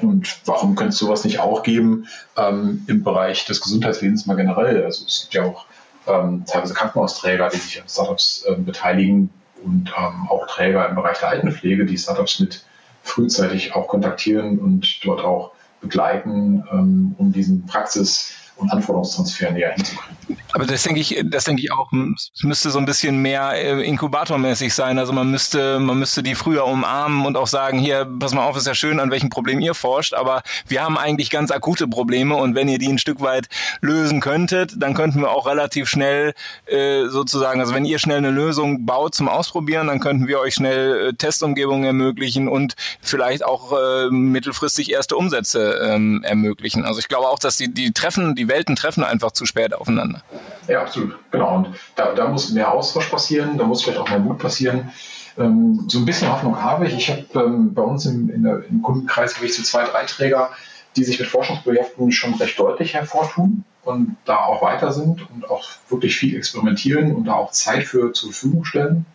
[0.00, 4.84] Und warum könnte es sowas nicht auch geben ähm, im Bereich des Gesundheitswesens mal generell?
[4.84, 5.66] Also es gibt ja auch
[6.06, 9.30] ähm, teilweise Krankenhausträger, die sich an Startups äh, beteiligen
[9.62, 12.64] und ähm, auch Träger im Bereich der Altenpflege, die Startups mit
[13.02, 20.20] frühzeitig auch kontaktieren und dort auch begleiten, ähm, um diesen Praxis- und Anforderungstransfer näher hinzukriegen.
[20.52, 23.82] Aber das denke ich, das denke ich auch, es müsste so ein bisschen mehr äh,
[23.82, 24.98] inkubatormäßig sein.
[24.98, 28.56] Also man müsste, man müsste die früher umarmen und auch sagen, hier, pass mal auf,
[28.56, 32.34] ist ja schön, an welchem Problem ihr forscht, aber wir haben eigentlich ganz akute Probleme
[32.36, 33.48] und wenn ihr die ein Stück weit
[33.80, 36.34] lösen könntet, dann könnten wir auch relativ schnell
[36.66, 40.54] äh, sozusagen, also wenn ihr schnell eine Lösung baut zum Ausprobieren, dann könnten wir euch
[40.54, 43.70] schnell äh, Testumgebungen ermöglichen und vielleicht auch
[44.10, 46.84] mittelfristig erste Umsätze ähm, ermöglichen.
[46.84, 50.22] Also ich glaube auch, dass die, die Treffen, die Welten treffen einfach zu spät aufeinander.
[50.68, 51.16] Ja, absolut.
[51.30, 51.56] Genau.
[51.56, 54.90] Und da, da muss mehr Austausch passieren, da muss vielleicht auch mehr Mut passieren.
[55.38, 56.94] Ähm, so ein bisschen Hoffnung habe ich.
[56.94, 60.50] Ich habe ähm, bei uns im, der, im Kundenkreis habe ich so zwei, drei Träger,
[60.96, 65.68] die sich mit Forschungsprojekten schon recht deutlich hervortun und da auch weiter sind und auch
[65.88, 69.06] wirklich viel experimentieren und da auch Zeit für zur Verfügung stellen.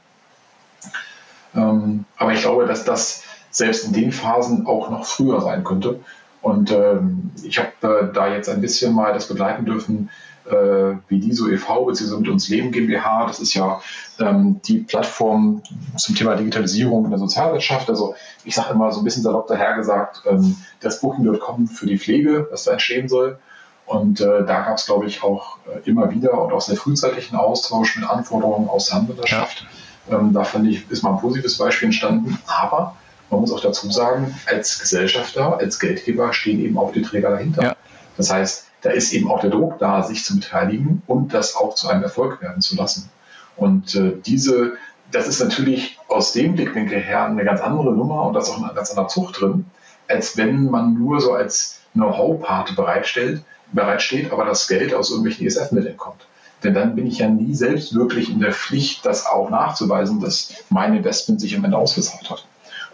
[1.54, 6.00] Ähm, aber ich glaube, dass das selbst in den Phasen auch noch früher sein könnte.
[6.46, 10.12] Und ähm, ich habe äh, da jetzt ein bisschen mal das begleiten dürfen,
[10.46, 11.86] äh, wie DISO e.V.
[11.86, 12.18] bzw.
[12.18, 13.26] mit uns Leben GmbH.
[13.26, 13.82] Das ist ja
[14.20, 15.64] ähm, die Plattform
[15.98, 17.90] zum Thema Digitalisierung in der Sozialwirtschaft.
[17.90, 22.48] Also ich sage immer so ein bisschen salopp dahergesagt, ähm, das Booking.com für die Pflege,
[22.52, 23.40] was da entstehen soll.
[23.88, 27.38] Und äh, da gab es, glaube ich, auch äh, immer wieder und auch sehr frühzeitigen
[27.38, 29.66] Austausch mit Anforderungen aus der Handwirtschaft.
[30.12, 30.20] Ja.
[30.20, 32.38] Ähm, da fand ich, ist mal ein positives Beispiel entstanden.
[32.46, 32.96] Aber
[33.30, 37.64] man muss auch dazu sagen, als Gesellschafter, als Geldgeber stehen eben auch die Träger dahinter.
[37.64, 37.76] Ja.
[38.18, 41.76] Das heißt, da ist eben auch der Druck da, sich zu beteiligen und das auch
[41.76, 43.10] zu einem Erfolg werden zu lassen.
[43.58, 44.74] Und äh, diese,
[45.12, 48.62] das ist natürlich aus dem Blickwinkel her eine ganz andere Nummer und da ist auch
[48.62, 49.66] eine ganz andere Zucht drin,
[50.08, 55.98] als wenn man nur so als Know-how-Part bereitstellt, bereitsteht, aber das Geld aus irgendwelchen ESF-Mitteln
[55.98, 56.28] kommt.
[56.64, 60.54] Denn dann bin ich ja nie selbst wirklich in der Pflicht, das auch nachzuweisen, dass
[60.70, 62.46] mein Investment sich am Ende ausgezahlt hat.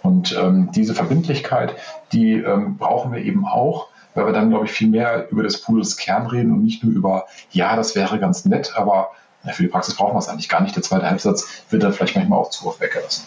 [0.03, 1.75] Und ähm, diese Verbindlichkeit,
[2.11, 5.61] die ähm, brauchen wir eben auch, weil wir dann, glaube ich, viel mehr über das
[5.79, 9.11] des Kern reden und nicht nur über, ja, das wäre ganz nett, aber
[9.49, 10.75] für die Praxis brauchen wir es eigentlich gar nicht.
[10.75, 13.23] Der zweite Halbsatz wird dann vielleicht manchmal auch zu oft weggelassen.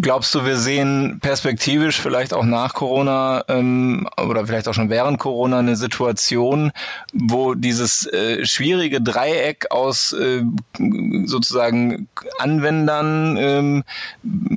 [0.00, 5.20] Glaubst du, wir sehen perspektivisch vielleicht auch nach Corona ähm, oder vielleicht auch schon während
[5.20, 6.72] Corona eine Situation,
[7.12, 10.42] wo dieses äh, schwierige Dreieck aus äh,
[11.26, 13.84] sozusagen Anwendern, ähm,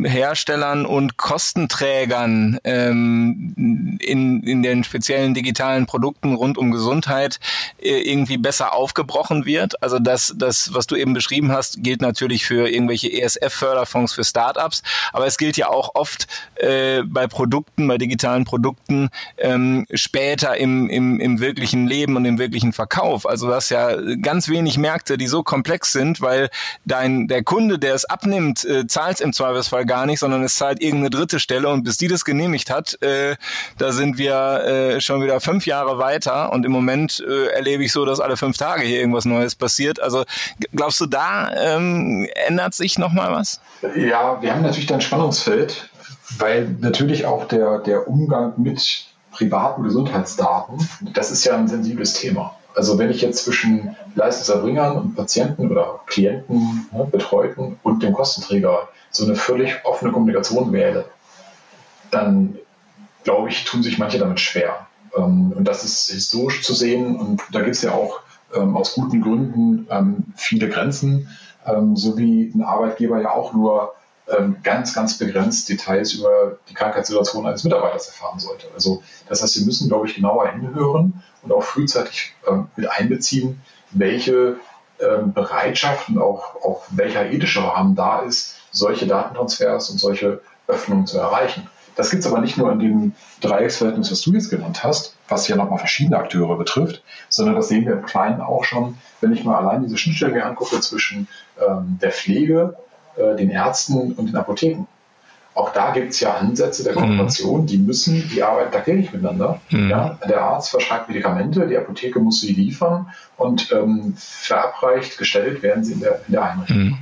[0.04, 7.40] Herstellern und Kostenträgern ähm, in, in den speziellen digitalen Produkten rund um Gesundheit
[7.80, 9.84] äh, irgendwie besser aufgebrochen wird?
[9.84, 14.84] Also dass das, was du eben beschrieben hast, gilt natürlich für irgendwelche ESF-Förderfonds für Startups,
[15.14, 20.90] aber es gilt ja auch oft äh, bei Produkten, bei digitalen Produkten ähm, später im,
[20.90, 23.28] im, im wirklichen Leben und im wirklichen Verkauf.
[23.28, 26.50] Also du hast ja ganz wenig Märkte, die so komplex sind, weil
[26.86, 30.82] dein der Kunde, der es abnimmt, äh, zahlt im Zweifelsfall gar nicht, sondern es zahlt
[30.82, 33.36] irgendeine dritte Stelle und bis die das genehmigt hat, äh,
[33.78, 37.92] da sind wir äh, schon wieder fünf Jahre weiter und im Moment äh, erlebe ich
[37.92, 40.00] so, dass alle fünf Tage hier irgendwas Neues passiert.
[40.00, 40.26] Also
[40.78, 43.60] Glaubst du, da ähm, ändert sich nochmal was?
[43.96, 45.90] Ja, wir haben natürlich da ein Spannungsfeld,
[46.38, 52.56] weil natürlich auch der, der Umgang mit privaten Gesundheitsdaten, das ist ja ein sensibles Thema.
[52.76, 58.88] Also wenn ich jetzt zwischen Leistungserbringern und Patienten oder Klienten, ne, Betreuten und dem Kostenträger
[59.10, 61.06] so eine völlig offene Kommunikation wähle,
[62.12, 62.56] dann
[63.24, 64.86] glaube ich, tun sich manche damit schwer.
[65.18, 68.22] Ähm, und das ist historisch zu sehen und da gibt es ja auch
[68.54, 71.30] aus guten Gründen ähm, viele Grenzen,
[71.66, 73.94] ähm, so wie ein Arbeitgeber ja auch nur
[74.30, 78.68] ähm, ganz, ganz begrenzt Details über die Krankheitssituation eines Mitarbeiters erfahren sollte.
[78.74, 83.62] Also das heißt, wir müssen, glaube ich, genauer hinhören und auch frühzeitig ähm, mit einbeziehen,
[83.92, 84.58] welche
[85.00, 91.08] ähm, Bereitschaft und auch, auch welcher ethische Rahmen da ist, solche Datentransfers und solche Öffnungen
[91.08, 91.70] zu erreichen.
[91.98, 95.48] Das gibt es aber nicht nur in dem Dreiecksverhältnis, was du jetzt genannt hast, was
[95.48, 99.44] ja nochmal verschiedene Akteure betrifft, sondern das sehen wir im Kleinen auch schon, wenn ich
[99.44, 101.28] mal allein diese Schnittstelle angucke zwischen
[101.60, 102.78] ähm, der Pflege,
[103.18, 104.86] äh, den Ärzten und den Apotheken.
[105.56, 107.66] Auch da gibt es ja Ansätze der Kooperation, mhm.
[107.66, 109.60] die müssen, die arbeiten tagtäglich miteinander.
[109.72, 109.90] Mhm.
[109.90, 115.84] Ja, der Arzt verschreibt Medikamente, die Apotheke muss sie liefern und ähm, verabreicht, gestellt werden
[115.84, 116.78] sie in der, in der Einrichtung.
[116.78, 116.98] Mhm.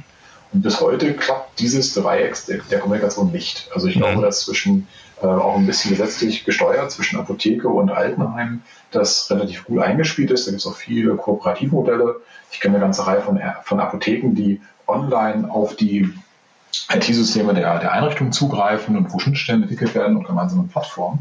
[0.62, 2.36] Bis heute klappt dieses Dreieck
[2.70, 3.70] der, Kommunikation nicht.
[3.74, 4.22] Also ich glaube, mhm.
[4.22, 4.88] dass zwischen
[5.22, 10.48] äh, auch ein bisschen gesetzlich gesteuert zwischen Apotheke und Altenheim das relativ gut eingespielt ist.
[10.48, 12.22] Da gibt es auch viele Kooperativmodelle.
[12.52, 16.14] Ich kenne eine ganze Reihe von, von Apotheken, die online auf die
[16.90, 21.20] IT-Systeme der, der Einrichtung zugreifen und wo Schnittstellen entwickelt werden und gemeinsame Plattformen.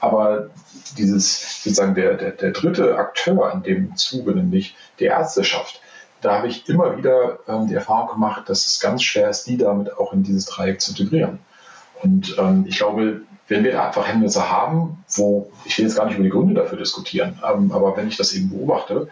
[0.00, 0.50] Aber
[0.98, 5.80] dieses sozusagen der, der, der dritte Akteur in dem Zuge, nämlich die Ärzteschaft,
[6.22, 9.56] da habe ich immer wieder ähm, die Erfahrung gemacht, dass es ganz schwer ist, die
[9.56, 11.40] damit auch in dieses Dreieck zu integrieren.
[12.02, 16.06] Und ähm, ich glaube, wenn wir da einfach Hemmnisse haben, wo ich will jetzt gar
[16.06, 19.08] nicht über die Gründe dafür diskutieren, ähm, aber wenn ich das eben beobachte,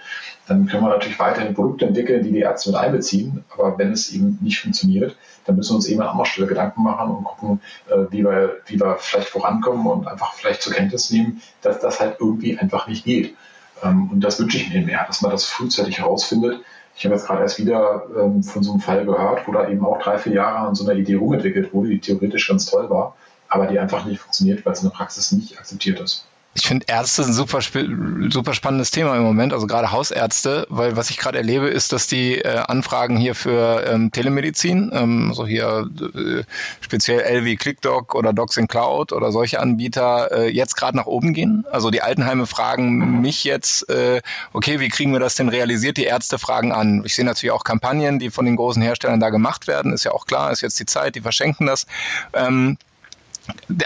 [0.47, 3.45] dann können wir natürlich weiterhin Produkte entwickeln, die die Ärzte mit einbeziehen.
[3.51, 6.83] Aber wenn es eben nicht funktioniert, dann müssen wir uns eben an anderer Stelle Gedanken
[6.83, 11.11] machen und gucken, äh, wie, wir, wie wir vielleicht vorankommen und einfach vielleicht zur Kenntnis
[11.11, 13.37] nehmen, dass das halt irgendwie einfach nicht geht.
[13.83, 16.63] Ähm, und das wünsche ich mir mehr, dass man das frühzeitig herausfindet,
[16.97, 19.85] ich habe jetzt gerade erst wieder ähm, von so einem Fall gehört, wo da eben
[19.85, 23.17] auch drei, vier Jahre an so einer Idee rumentwickelt wurde, die theoretisch ganz toll war,
[23.49, 26.27] aber die einfach nicht funktioniert, weil es in der Praxis nicht akzeptiert ist.
[26.53, 31.09] Ich finde Ärzte ein super, super spannendes Thema im Moment, also gerade Hausärzte, weil was
[31.11, 35.89] ich gerade erlebe, ist, dass die äh, Anfragen hier für ähm, Telemedizin, ähm, also hier
[36.01, 36.43] äh,
[36.81, 41.35] speziell LV ClickDoc oder Docs in Cloud oder solche Anbieter äh, jetzt gerade nach oben
[41.35, 41.67] gehen.
[41.71, 44.21] Also die Altenheime fragen mich jetzt, äh,
[44.53, 45.99] okay, wie kriegen wir das denn realisiert?
[45.99, 47.03] Die Ärzte fragen an.
[47.05, 50.11] Ich sehe natürlich auch Kampagnen, die von den großen Herstellern da gemacht werden, ist ja
[50.11, 51.87] auch klar, ist jetzt die Zeit, die verschenken das.
[52.33, 52.77] Ähm,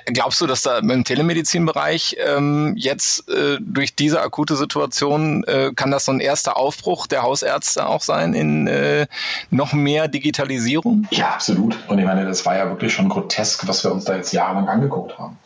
[0.06, 5.90] Glaubst du, dass da im Telemedizinbereich ähm, jetzt äh, durch diese akute Situation äh, kann
[5.90, 9.06] das so ein erster Aufbruch der Hausärzte auch sein in äh,
[9.50, 11.06] noch mehr Digitalisierung?
[11.10, 11.76] Ja, absolut.
[11.88, 14.68] Und ich meine, das war ja wirklich schon grotesk, was wir uns da jetzt jahrelang
[14.68, 15.38] angeguckt haben.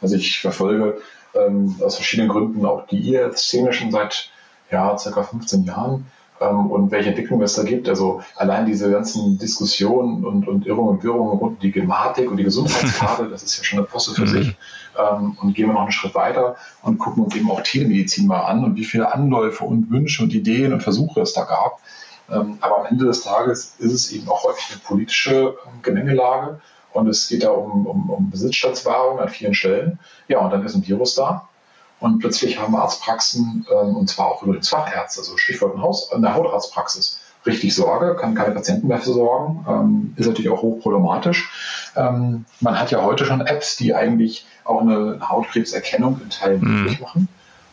[0.00, 1.00] Also ich verfolge
[1.34, 4.30] ähm, aus verschiedenen Gründen auch die E-Szene schon seit
[4.70, 6.06] ja, circa 15 Jahren
[6.40, 7.88] ähm, und welche Entwicklung es da gibt.
[7.88, 12.36] Also allein diese ganzen Diskussionen und, und Irrungen und Wirrungen rund um die Gematik und
[12.36, 14.26] die Gesundheitskarte, das ist ja schon eine Posse für mhm.
[14.26, 14.56] sich.
[14.98, 18.40] Ähm, und gehen wir noch einen Schritt weiter und gucken uns eben auch Telemedizin mal
[18.40, 21.80] an und wie viele Anläufe und Wünsche und Ideen und Versuche es da gab.
[22.30, 26.60] Ähm, aber am Ende des Tages ist es eben auch häufig eine politische ähm, Gemengelage
[26.92, 29.98] und es geht da um, um, um Besitzstandswahrung an vielen Stellen.
[30.28, 31.48] Ja, und dann ist ein Virus da
[32.00, 36.22] und plötzlich haben Arztpraxen, ähm, und zwar auch übrigens Fachärzte, also Stichwort in, Haus, in
[36.22, 41.48] der Hautarztpraxis, richtig Sorge, kann keine Patienten mehr versorgen, ähm, ist natürlich auch hochproblematisch.
[41.96, 46.82] Ähm, man hat ja heute schon Apps, die eigentlich auch eine Hautkrebserkennung in Teilen mhm.
[46.82, 47.28] möglich machen.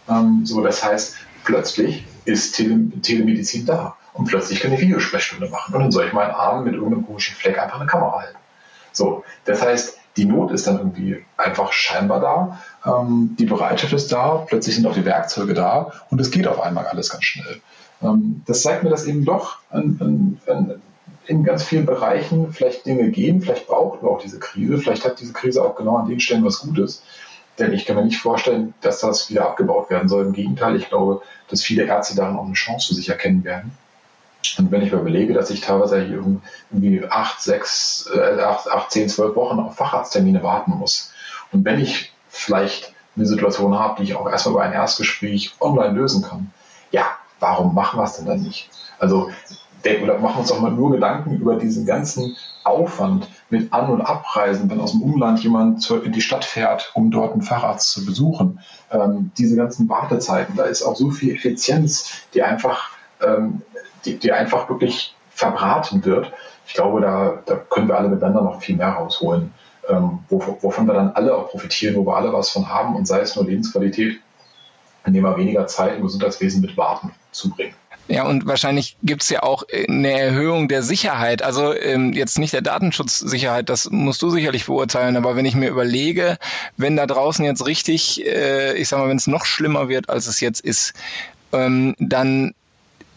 [0.10, 5.74] Ähm, so, das heißt, plötzlich ist Tele Telemedizin da und plötzlich kann ich Videosprechstunde machen
[5.74, 8.38] und dann soll ich meinen Arm mit irgendeinem komischen Fleck einfach eine Kamera halten.
[8.92, 14.12] So, das heißt, die Not ist dann irgendwie einfach scheinbar da, ähm, die Bereitschaft ist
[14.12, 17.62] da, plötzlich sind auch die Werkzeuge da und es geht auf einmal alles ganz schnell.
[18.02, 20.82] Ähm, das zeigt mir, dass eben doch an, an, an,
[21.26, 25.20] in ganz vielen Bereichen vielleicht Dinge gehen, vielleicht braucht man auch diese Krise, vielleicht hat
[25.20, 27.04] diese Krise auch genau an den Stellen was Gutes.
[27.60, 30.26] Denn ich kann mir nicht vorstellen, dass das wieder abgebaut werden soll.
[30.26, 33.72] Im Gegenteil, ich glaube, dass viele Ärzte darin auch eine Chance für sich erkennen werden.
[34.58, 39.08] Und wenn ich mir überlege, dass ich teilweise irgendwie acht, sechs, äh, acht, acht, zehn,
[39.08, 41.14] zwölf Wochen auf Facharzttermine warten muss.
[41.52, 45.94] Und wenn ich vielleicht eine Situation habe, die ich auch erstmal über ein Erstgespräch online
[45.94, 46.52] lösen kann,
[46.92, 47.06] ja,
[47.40, 48.70] warum machen wir es denn dann nicht?
[49.00, 49.30] Also
[49.86, 53.90] denken oder machen wir uns doch mal nur Gedanken über diesen ganzen Aufwand mit An-
[53.90, 57.92] und Abreisen, wenn aus dem Umland jemand in die Stadt fährt, um dort einen Facharzt
[57.92, 58.60] zu besuchen.
[58.92, 62.92] Ähm, diese ganzen Wartezeiten, da ist auch so viel Effizienz, die einfach
[63.22, 63.62] ähm,
[64.06, 66.32] die, die einfach wirklich verbraten wird.
[66.68, 69.54] Ich glaube, da, da können wir alle miteinander noch viel mehr rausholen,
[69.90, 73.20] ähm, wovon wir dann alle auch profitieren, wo wir alle was von haben und sei
[73.20, 74.20] es nur Lebensqualität,
[75.06, 77.76] indem wir weniger Zeit im Gesundheitswesen mit Warten zubringen.
[78.10, 81.42] Ja, und wahrscheinlich gibt's ja auch eine Erhöhung der Sicherheit.
[81.42, 85.70] Also ähm, jetzt nicht der Datenschutzsicherheit, das musst du sicherlich beurteilen, aber wenn ich mir
[85.70, 86.38] überlege,
[86.76, 90.28] wenn da draußen jetzt richtig, äh, ich sag mal, wenn es noch schlimmer wird, als
[90.28, 90.94] es jetzt ist,
[91.54, 92.54] ähm, dann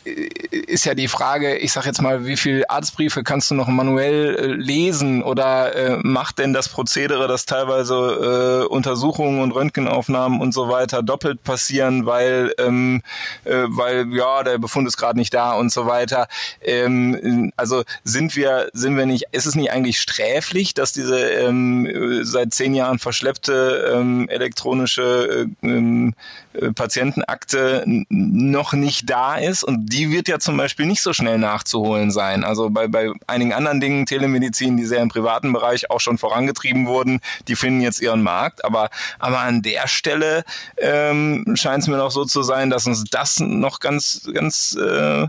[0.07, 4.37] ist ja die Frage, ich sage jetzt mal, wie viele Arztbriefe kannst du noch manuell
[4.37, 10.53] äh, lesen oder äh, macht denn das Prozedere, dass teilweise äh, Untersuchungen und Röntgenaufnahmen und
[10.53, 13.03] so weiter doppelt passieren, weil, ähm,
[13.45, 16.29] äh, weil ja, der Befund ist gerade nicht da und so weiter.
[16.63, 22.23] Ähm, also sind wir, sind wir nicht, ist es nicht eigentlich sträflich, dass diese ähm,
[22.23, 26.15] seit zehn Jahren verschleppte ähm, elektronische äh, ähm,
[26.53, 31.39] äh, Patientenakte noch nicht da ist und die wird ja zum Beispiel nicht so schnell
[31.39, 32.45] nachzuholen sein.
[32.45, 36.87] Also bei, bei einigen anderen Dingen, Telemedizin, die sehr im privaten Bereich auch schon vorangetrieben
[36.87, 38.65] wurden, die finden jetzt ihren Markt.
[38.65, 40.45] Aber, aber an der Stelle
[40.77, 45.23] ähm, scheint es mir noch so zu sein, dass uns das noch ganz, ganz äh,
[45.23, 45.29] äh,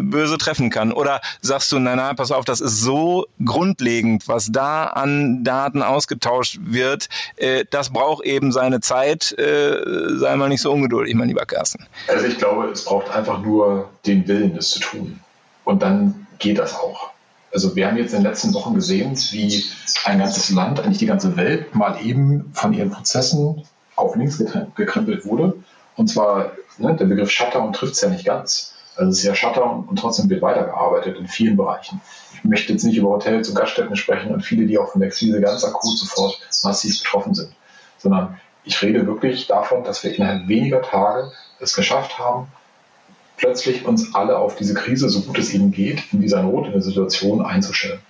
[0.00, 0.92] böse treffen kann.
[0.92, 5.82] Oder sagst du, nein, nein, pass auf, das ist so grundlegend, was da an Daten
[5.82, 11.28] ausgetauscht wird, äh, das braucht eben seine Zeit, äh, sei mal nicht so ungeduldig, mein
[11.28, 11.86] lieber Carsten.
[12.06, 15.20] Also ich glaube, es braucht einfach nur den Willen, das zu tun.
[15.64, 17.10] Und dann geht das auch.
[17.52, 19.64] Also wir haben jetzt in den letzten Wochen gesehen, wie
[20.04, 23.64] ein ganzes Land, eigentlich die ganze Welt, mal eben von ihren Prozessen
[23.96, 24.42] auf links
[24.74, 25.54] gekrempelt wurde.
[25.96, 28.74] Und zwar, ne, der Begriff Shutdown trifft es ja nicht ganz.
[28.96, 32.00] Also es ist ja Shutdown und trotzdem wird weitergearbeitet in vielen Bereichen.
[32.34, 35.10] Ich möchte jetzt nicht über Hotels und Gaststätten sprechen und viele, die auch von der
[35.10, 37.52] Krise ganz akut sofort massiv betroffen sind,
[37.98, 42.48] sondern ich rede wirklich davon, dass wir innerhalb weniger Tage es geschafft haben,
[43.38, 46.72] plötzlich uns alle auf diese Krise, so gut es eben geht, in dieser Not, in
[46.72, 48.00] der Situation einzustellen.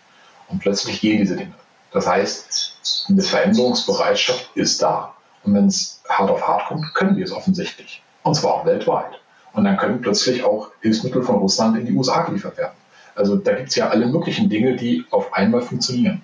[0.49, 1.55] Und plötzlich gehen diese Dinge.
[1.93, 5.15] Das heißt, eine Veränderungsbereitschaft ist da.
[5.45, 8.03] Und wenn es hart auf hart kommt, können wir es offensichtlich.
[8.23, 9.21] Und zwar auch weltweit.
[9.53, 12.75] Und dann können plötzlich auch Hilfsmittel von Russland in die USA geliefert werden.
[13.15, 16.23] Also da gibt es ja alle möglichen Dinge, die auf einmal funktionieren.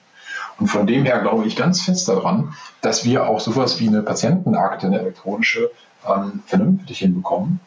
[0.59, 4.03] Und von dem her glaube ich ganz fest daran, dass wir auch sowas wie eine
[4.03, 5.71] Patientenakte, eine elektronische,
[6.07, 7.61] ähm, vernünftig hinbekommen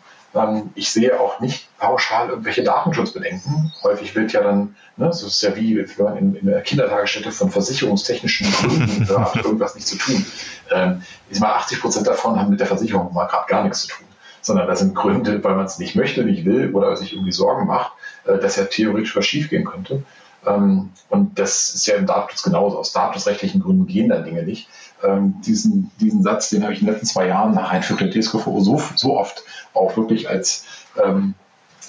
[0.75, 3.71] ich sehe auch nicht pauschal irgendwelche Datenschutzbedenken.
[3.83, 7.31] Häufig wird ja dann, ne, das ist ja wie, wenn man in, in der Kindertagesstätte
[7.31, 10.25] von versicherungstechnischen Gründen hat irgendwas nicht zu tun.
[10.71, 13.87] Ähm, ich mal 80 Prozent davon haben mit der Versicherung mal gerade gar nichts zu
[13.87, 14.05] tun.
[14.41, 17.65] Sondern das sind Gründe, weil man es nicht möchte, nicht will oder sich irgendwie Sorgen
[17.65, 17.93] macht,
[18.25, 20.03] äh, dass ja theoretisch was schiefgehen könnte.
[20.45, 22.77] Ähm, und das ist ja im Datenschutz genauso.
[22.77, 24.69] Aus datenschutzrechtlichen Gründen gehen dann Dinge nicht.
[25.03, 28.21] Ähm, diesen, diesen Satz, den habe ich in den letzten zwei Jahren nach Einführung der
[28.21, 29.43] DSGVO so, so oft
[29.73, 30.65] auch wirklich als
[31.03, 31.35] ähm,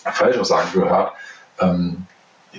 [0.05, 1.13] Falschaussagen gehört.
[1.61, 2.07] Ähm,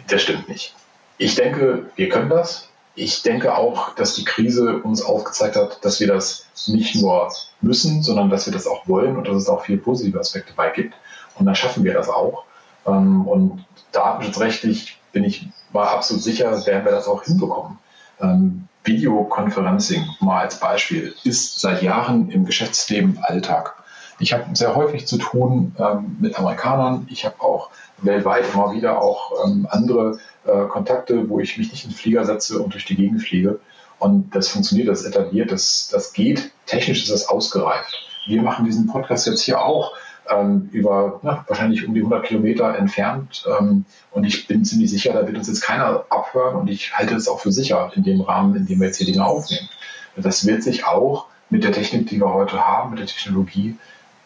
[0.09, 0.75] der stimmt nicht.
[1.17, 2.69] Ich denke, wir können das.
[2.95, 7.31] Ich denke auch, dass die Krise uns aufgezeigt hat, dass wir das nicht nur
[7.61, 10.69] müssen, sondern dass wir das auch wollen und dass es auch viele positive Aspekte bei
[10.69, 10.95] gibt.
[11.37, 12.43] Und dann schaffen wir das auch.
[12.85, 17.77] Ähm, und datenschutzrechtlich bin ich mal absolut sicher, werden wir das auch hinbekommen.
[18.21, 23.75] Ähm, Videoconferencing mal als Beispiel ist seit Jahren im Geschäftsleben Alltag.
[24.19, 27.07] Ich habe sehr häufig zu tun ähm, mit Amerikanern.
[27.09, 31.85] Ich habe auch weltweit immer wieder auch ähm, andere äh, Kontakte, wo ich mich nicht
[31.85, 33.59] in den Flieger setze und durch die Gegend fliege.
[33.97, 36.51] Und das funktioniert, das etabliert, das, das geht.
[36.65, 37.93] Technisch ist das ausgereift.
[38.27, 39.93] Wir machen diesen Podcast jetzt hier auch
[40.29, 43.45] ähm, über na, wahrscheinlich um die 100 Kilometer entfernt.
[43.59, 46.55] Ähm, und ich bin ziemlich sicher, da wird uns jetzt keiner abhören.
[46.55, 49.07] Und ich halte es auch für sicher in dem Rahmen, in dem wir jetzt hier
[49.07, 49.69] Dinge aufnehmen.
[50.15, 53.77] Das wird sich auch mit der Technik, die wir heute haben, mit der Technologie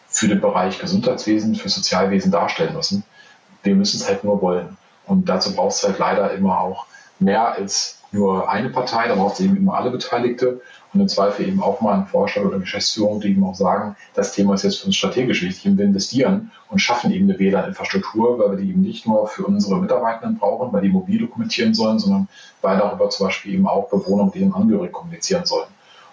[0.08, 3.04] für den Bereich Gesundheitswesen, für Sozialwesen darstellen müssen.
[3.62, 4.76] Wir müssen es halt nur wollen.
[5.06, 6.86] Und dazu braucht es halt leider immer auch
[7.18, 10.60] mehr als nur eine Partei, da braucht es eben immer alle Beteiligte
[10.94, 14.32] und im Zweifel eben auch mal einen Vorstand oder Geschäftsführung, die eben auch sagen, das
[14.32, 18.38] Thema ist jetzt für uns strategisch wichtig und wir investieren und schaffen eben eine WLAN-Infrastruktur,
[18.38, 21.98] weil wir die eben nicht nur für unsere Mitarbeitenden brauchen, weil die mobil dokumentieren sollen,
[21.98, 22.28] sondern
[22.62, 25.68] weil darüber zum Beispiel eben auch Bewohner mit ihren Angehörigen kommunizieren sollen.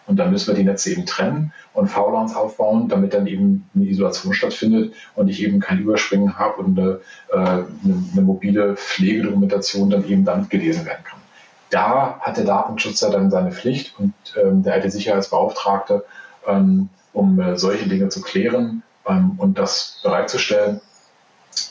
[0.07, 3.85] Und dann müssen wir die Netze eben trennen und VLANs aufbauen, damit dann eben eine
[3.85, 6.99] Isolation stattfindet und ich eben kein Überspringen habe und eine,
[7.31, 11.20] äh, eine, eine mobile Pflegedokumentation dann eben damit gelesen werden kann.
[11.71, 16.05] Da hat der Datenschützer dann seine Pflicht und ähm, der IT-Sicherheitsbeauftragte,
[16.45, 20.81] ähm, um äh, solche Dinge zu klären ähm, und das bereitzustellen.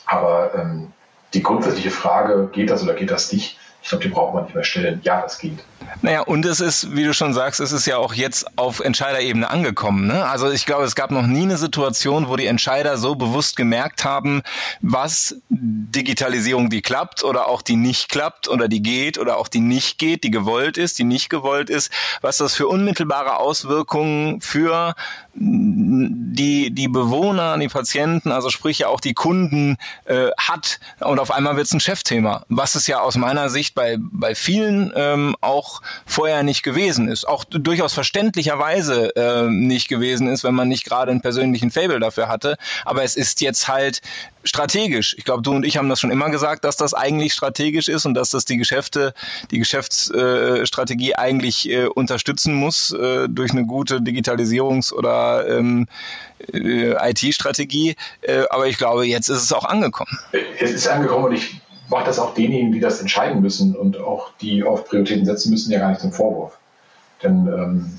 [0.05, 0.91] Aber ähm,
[1.33, 4.55] die grundsätzliche Frage, geht das oder geht das nicht, ich glaube, die braucht man nicht
[4.55, 5.01] mehr stellen.
[5.03, 5.59] Ja, das geht.
[6.01, 9.49] Naja, und es ist, wie du schon sagst, es ist ja auch jetzt auf Entscheiderebene
[9.49, 10.07] angekommen.
[10.07, 10.25] Ne?
[10.25, 14.05] Also ich glaube, es gab noch nie eine Situation, wo die Entscheider so bewusst gemerkt
[14.05, 14.43] haben,
[14.81, 19.59] was Digitalisierung, die klappt oder auch die nicht klappt oder die geht oder auch die
[19.59, 24.95] nicht geht, die gewollt ist, die nicht gewollt ist, was das für unmittelbare Auswirkungen für
[25.33, 30.79] die, die Bewohner, die Patienten, also sprich ja auch die Kunden äh, hat.
[30.99, 34.35] Und auf einmal wird es ein Chefthema, was es ja aus meiner Sicht bei, bei
[34.35, 37.27] vielen ähm, auch vorher nicht gewesen ist.
[37.27, 42.27] Auch durchaus verständlicherweise äh, nicht gewesen ist, wenn man nicht gerade einen persönlichen Fable dafür
[42.27, 42.57] hatte.
[42.85, 44.01] Aber es ist jetzt halt
[44.43, 45.15] strategisch.
[45.17, 48.05] Ich glaube, du und ich haben das schon immer gesagt, dass das eigentlich strategisch ist
[48.05, 49.13] und dass das die Geschäfte,
[49.51, 55.87] die Geschäftsstrategie äh, eigentlich äh, unterstützen muss äh, durch eine gute Digitalisierungs- oder ähm,
[56.53, 57.95] äh, IT-Strategie.
[58.21, 60.17] Äh, aber ich glaube, jetzt ist es auch angekommen.
[60.59, 61.61] Es ist angekommen und ich
[61.91, 65.71] mache das auch denjenigen, die das entscheiden müssen und auch die auf Prioritäten setzen müssen,
[65.71, 66.57] ja gar nicht zum Vorwurf.
[67.21, 67.91] Denn ähm,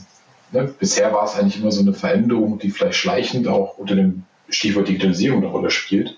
[0.51, 4.25] ne, bisher war es eigentlich immer so eine Veränderung, die vielleicht schleichend auch unter dem
[4.49, 6.17] Stichwort Digitalisierung eine Rolle spielt.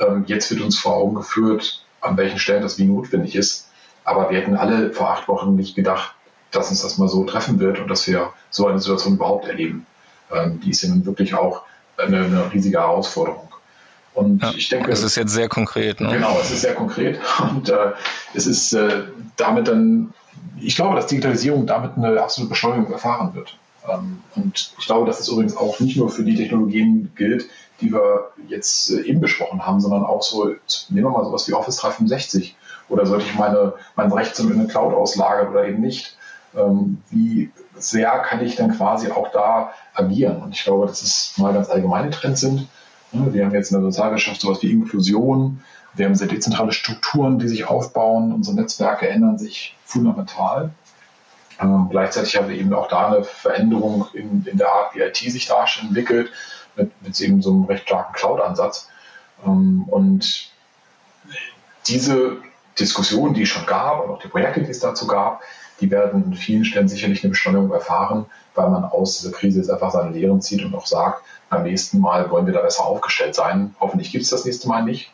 [0.00, 3.68] Ähm, jetzt wird uns vor Augen geführt, an welchen Stellen das wie notwendig ist.
[4.04, 6.14] Aber wir hätten alle vor acht Wochen nicht gedacht,
[6.50, 9.86] dass uns das mal so treffen wird und dass wir so eine Situation überhaupt erleben.
[10.32, 11.62] Ähm, die ist ja nun wirklich auch
[11.98, 13.51] eine, eine riesige Herausforderung.
[14.14, 16.00] Und ja, ich denke, es ist jetzt sehr konkret.
[16.00, 16.10] Ne?
[16.12, 17.92] Genau, es ist sehr konkret und äh,
[18.34, 19.04] es ist äh,
[19.36, 20.12] damit dann,
[20.60, 23.56] ich glaube, dass Digitalisierung damit eine absolute Beschleunigung erfahren wird.
[23.88, 27.46] Ähm, und ich glaube, dass das übrigens auch nicht nur für die Technologien gilt,
[27.80, 30.46] die wir jetzt äh, eben besprochen haben, sondern auch so,
[30.90, 32.56] nehmen wir mal sowas wie Office 365
[32.88, 36.16] oder sollte ich meine, mein Recht in eine Cloud auslagern oder eben nicht.
[36.54, 40.42] Ähm, wie sehr kann ich dann quasi auch da agieren?
[40.42, 42.68] Und ich glaube, dass es mal ganz allgemeine Trends sind.
[43.12, 45.62] Wir haben jetzt in der Sozialwirtschaft sowas wie Inklusion.
[45.94, 48.32] Wir haben sehr dezentrale Strukturen, die sich aufbauen.
[48.32, 50.70] Unsere Netzwerke ändern sich fundamental.
[51.60, 55.16] Ähm, gleichzeitig haben wir eben auch da eine Veränderung in, in der Art, wie IT
[55.16, 56.30] sich da entwickelt
[56.76, 58.88] mit, mit eben so einem recht starken Cloud-Ansatz.
[59.44, 60.50] Ähm, und
[61.86, 62.38] diese
[62.78, 65.42] Diskussion, die es schon gab und auch die Projekte, die es dazu gab,
[65.82, 69.70] die werden an vielen Stellen sicherlich eine Beschleunigung erfahren, weil man aus dieser Krise jetzt
[69.70, 73.34] einfach seine Lehren zieht und auch sagt, beim nächsten Mal wollen wir da besser aufgestellt
[73.34, 73.74] sein.
[73.80, 75.12] Hoffentlich gibt es das nächste Mal nicht.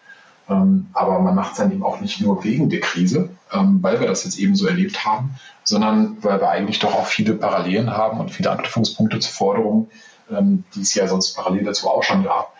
[0.48, 4.00] Ähm, aber man macht es dann eben auch nicht nur wegen der Krise, ähm, weil
[4.00, 7.90] wir das jetzt eben so erlebt haben, sondern weil wir eigentlich doch auch viele Parallelen
[7.90, 9.90] haben und viele Anknüpfungspunkte zu Forderungen,
[10.30, 12.52] ähm, die es ja sonst parallel dazu auch schon gab,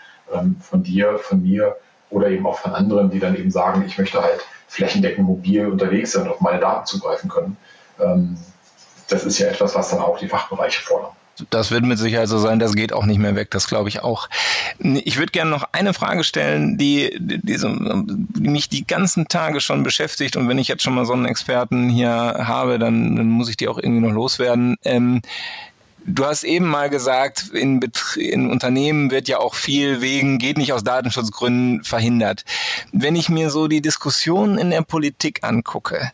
[0.61, 1.77] von dir, von mir
[2.11, 6.13] oder eben auch von anderen, die dann eben sagen, ich möchte halt flächendeckend mobil unterwegs
[6.13, 7.57] sein und auf meine Daten zugreifen können.
[8.01, 8.39] Ähm,
[9.09, 11.13] das ist ja etwas, was dann auch die Fachbereiche fordern.
[11.51, 14.01] Das wird mit Sicherheit so sein, das geht auch nicht mehr weg, das glaube ich
[14.01, 14.29] auch.
[14.81, 19.85] Ich würde gerne noch eine Frage stellen, die, die, die, mich die ganzen Tage schon
[19.85, 23.49] beschäftigt und wenn ich jetzt schon mal so einen Experten hier habe, dann, dann muss
[23.49, 24.77] ich die auch irgendwie noch loswerden.
[24.85, 25.23] Ähm,
[26.11, 27.83] Du hast eben mal gesagt, in,
[28.17, 32.47] in, Unternehmen wird ja auch viel wegen, geht nicht aus Datenschutzgründen verhindert.
[32.93, 36.11] Wenn ich mir so die Diskussionen in der Politik angucke,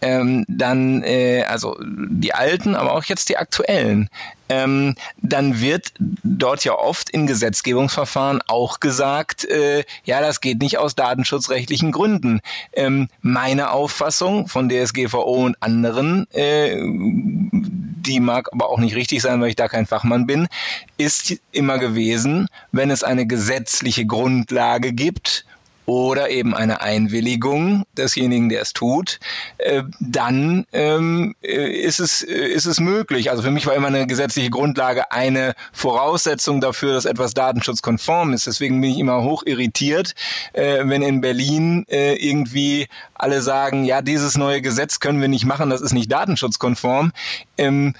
[0.00, 4.08] ähm, dann, äh, also die alten, aber auch jetzt die aktuellen,
[4.48, 10.78] ähm, dann wird dort ja oft in Gesetzgebungsverfahren auch gesagt, äh, ja, das geht nicht
[10.78, 12.40] aus datenschutzrechtlichen Gründen.
[12.72, 19.40] Ähm, meine Auffassung von DSGVO und anderen, äh, die mag aber auch nicht richtig sein,
[19.40, 20.48] weil ich da kein Fachmann bin,
[20.96, 25.44] ist immer gewesen, wenn es eine gesetzliche Grundlage gibt,
[25.88, 29.20] oder eben eine Einwilligung desjenigen, der es tut,
[29.56, 33.30] äh, dann ähm, äh, ist, es, äh, ist es möglich.
[33.30, 38.46] Also für mich war immer eine gesetzliche Grundlage eine Voraussetzung dafür, dass etwas datenschutzkonform ist.
[38.46, 40.14] Deswegen bin ich immer hoch irritiert,
[40.52, 45.46] äh, wenn in Berlin äh, irgendwie alle sagen, ja, dieses neue Gesetz können wir nicht
[45.46, 47.12] machen, das ist nicht datenschutzkonform.
[47.56, 47.94] Ähm,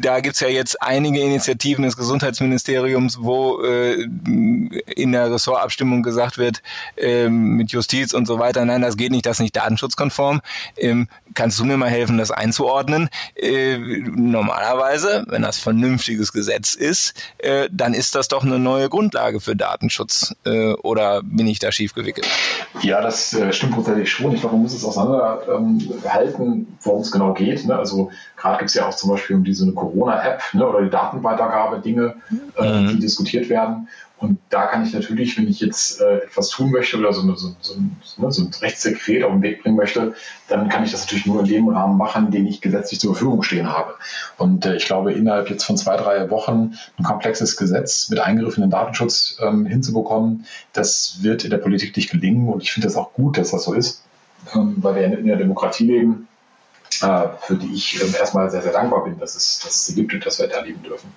[0.00, 6.62] da gibt's ja jetzt einige Initiativen des Gesundheitsministeriums, wo äh, in der Ressortabstimmung gesagt wird,
[6.96, 10.40] ähm, mit Justiz und so weiter, nein, das geht nicht, das ist nicht datenschutzkonform.
[10.76, 13.08] Ähm, kannst du mir mal helfen, das einzuordnen?
[13.34, 19.40] Äh, normalerweise, wenn das vernünftiges Gesetz ist, äh, dann ist das doch eine neue Grundlage
[19.40, 20.34] für Datenschutz.
[20.44, 22.26] Äh, oder bin ich da schief gewickelt?
[22.82, 24.32] Ja, das äh, stimmt tatsächlich schon.
[24.34, 27.66] Ich glaube, man muss es auseinanderhalten, ähm, worum es genau geht.
[27.66, 27.76] Ne?
[27.76, 31.80] Also gerade gibt es ja auch zum Beispiel um diese Corona-App ne, oder die Datenweitergabe
[31.80, 32.16] Dinge,
[32.56, 32.88] äh, mhm.
[32.88, 33.88] die diskutiert werden.
[34.20, 37.54] Und da kann ich natürlich, wenn ich jetzt äh, etwas tun möchte oder so, so,
[37.60, 37.74] so,
[38.16, 40.14] ne, so ein Rechtssekret auf den Weg bringen möchte,
[40.48, 43.44] dann kann ich das natürlich nur in dem Rahmen machen, den ich gesetzlich zur Verfügung
[43.44, 43.94] stehen habe.
[44.36, 48.64] Und äh, ich glaube, innerhalb jetzt von zwei, drei Wochen ein komplexes Gesetz mit Eingriffen
[48.64, 52.48] in den Datenschutz ähm, hinzubekommen, das wird in der Politik nicht gelingen.
[52.48, 54.02] Und ich finde das auch gut, dass das so ist,
[54.52, 56.26] ähm, weil wir in der Demokratie leben,
[56.98, 60.12] für die ich äh, erstmal sehr, sehr dankbar bin, dass es, dass es sie gibt
[60.14, 61.12] und dass wir erleben dürfen.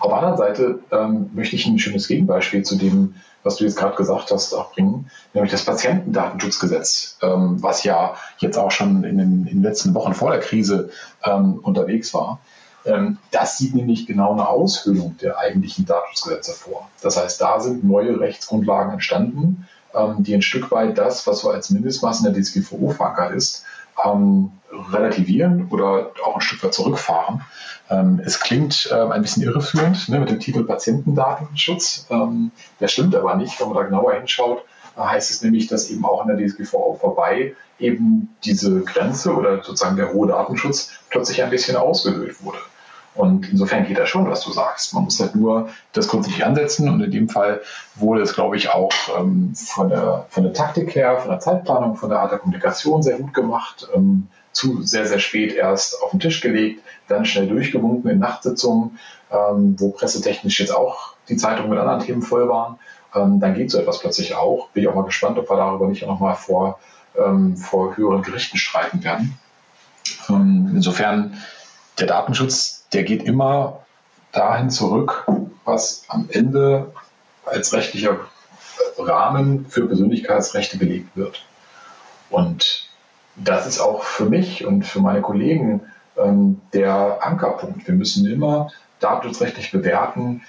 [0.00, 3.76] Auf der anderen Seite ähm, möchte ich ein schönes Gegenbeispiel zu dem, was du jetzt
[3.76, 9.18] gerade gesagt hast, auch bringen, nämlich das Patientendatenschutzgesetz, ähm, was ja jetzt auch schon in
[9.18, 10.90] den, in den letzten Wochen vor der Krise
[11.22, 12.40] ähm, unterwegs war.
[12.86, 16.88] Ähm, das sieht nämlich genau eine Aushöhlung der eigentlichen Datenschutzgesetze vor.
[17.02, 21.50] Das heißt, da sind neue Rechtsgrundlagen entstanden, ähm, die ein Stück weit das, was so
[21.50, 23.64] als Mindestmaß in der DSGVO verankert ist,
[24.04, 24.52] ähm,
[24.92, 27.42] relativieren oder auch ein Stück weit zurückfahren.
[27.90, 32.06] Ähm, es klingt ähm, ein bisschen irreführend ne, mit dem Titel Patientendatenschutz.
[32.10, 32.50] Ähm,
[32.80, 33.60] das stimmt aber nicht.
[33.60, 34.64] Wenn man da genauer hinschaut,
[34.96, 39.96] heißt es nämlich, dass eben auch in der DSGVO vorbei eben diese Grenze oder sozusagen
[39.96, 42.58] der hohe Datenschutz plötzlich ein bisschen ausgehöhlt wurde.
[43.14, 44.92] Und insofern geht das schon, was du sagst.
[44.92, 47.60] Man muss halt nur das grundsätzlich ansetzen und in dem Fall
[47.94, 51.96] wurde es, glaube ich, auch ähm, von, der, von der Taktik her, von der Zeitplanung,
[51.96, 53.88] von der Art der Kommunikation sehr gut gemacht.
[53.94, 58.98] Ähm, zu sehr, sehr spät erst auf den Tisch gelegt, dann schnell durchgewunken in Nachtsitzungen,
[59.30, 62.78] ähm, wo pressetechnisch jetzt auch die Zeitungen mit anderen Themen voll waren.
[63.14, 64.68] Ähm, dann geht so etwas plötzlich auch.
[64.70, 66.78] Bin ich auch mal gespannt, ob wir darüber nicht nochmal vor,
[67.16, 69.38] ähm, vor höheren Gerichten streiten werden.
[70.28, 71.38] Ähm, insofern,
[71.98, 73.84] der Datenschutz, der geht immer
[74.32, 75.26] dahin zurück,
[75.64, 76.92] was am Ende
[77.44, 78.18] als rechtlicher
[78.98, 81.44] Rahmen für Persönlichkeitsrechte gelegt wird.
[82.30, 82.83] Und
[83.36, 85.82] das ist auch für mich und für meine Kollegen
[86.16, 87.86] ähm, der Ankerpunkt.
[87.86, 88.70] Wir müssen immer
[89.00, 90.42] datenschutzrechtlich bewerten,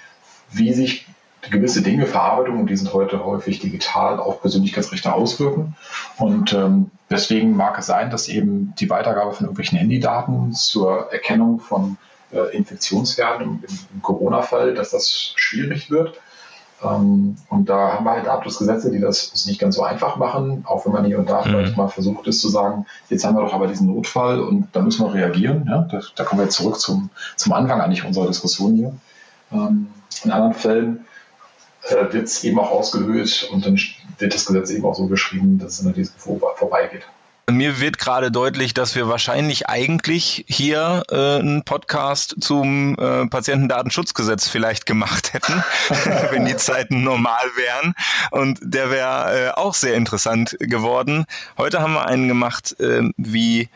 [0.50, 1.06] wie sich
[1.50, 5.76] gewisse Dinge, Verarbeitungen, die sind heute häufig digital, auf Persönlichkeitsrechte auswirken.
[6.18, 11.60] Und ähm, deswegen mag es sein, dass eben die Weitergabe von irgendwelchen Handydaten zur Erkennung
[11.60, 11.98] von
[12.32, 13.64] äh, Infektionswerten im,
[13.94, 16.20] im Corona-Fall, dass das schwierig wird.
[16.82, 20.84] Ähm, und da haben wir halt Abschlussgesetze, die das nicht ganz so einfach machen, auch
[20.84, 21.44] wenn man hier und da mhm.
[21.44, 24.80] vielleicht mal versucht ist zu sagen, jetzt haben wir doch aber diesen Notfall und da
[24.80, 25.66] müssen wir reagieren.
[25.68, 25.86] Ja?
[25.90, 28.92] Da, da kommen wir jetzt zurück zum, zum Anfang eigentlich unserer Diskussion hier.
[29.52, 29.88] Ähm,
[30.24, 31.04] in anderen Fällen
[31.84, 33.78] äh, wird es eben auch ausgehöhlt und dann
[34.18, 37.02] wird das Gesetz eben auch so geschrieben, dass es in der DSGVO vorbeigeht.
[37.48, 44.48] Mir wird gerade deutlich, dass wir wahrscheinlich eigentlich hier äh, einen Podcast zum äh, Patientendatenschutzgesetz
[44.48, 45.62] vielleicht gemacht hätten,
[46.32, 47.94] wenn die Zeiten normal wären.
[48.32, 51.24] Und der wäre äh, auch sehr interessant geworden.
[51.56, 53.68] Heute haben wir einen gemacht, äh, wie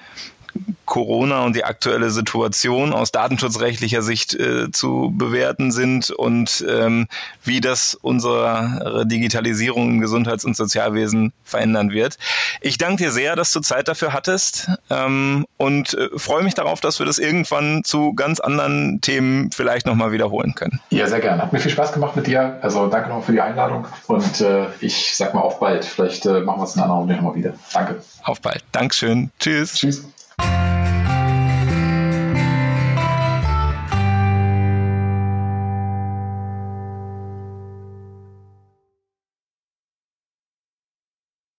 [0.85, 7.07] Corona und die aktuelle Situation aus datenschutzrechtlicher Sicht äh, zu bewerten sind und ähm,
[7.45, 12.19] wie das unsere Digitalisierung im Gesundheits- und Sozialwesen verändern wird.
[12.61, 16.81] Ich danke dir sehr, dass du Zeit dafür hattest ähm, und äh, freue mich darauf,
[16.81, 20.81] dass wir das irgendwann zu ganz anderen Themen vielleicht nochmal wiederholen können.
[20.91, 21.43] Ja, sehr gerne.
[21.43, 22.59] Hat mir viel Spaß gemacht mit dir.
[22.63, 25.85] Also danke nochmal für die Einladung und äh, ich sag mal auf bald.
[25.85, 27.55] Vielleicht äh, machen wir es in einer anderen Runde nochmal wieder.
[27.73, 28.03] Danke.
[28.25, 28.65] Auf bald.
[28.73, 29.31] Dankeschön.
[29.39, 29.75] Tschüss.
[29.75, 30.05] Tschüss.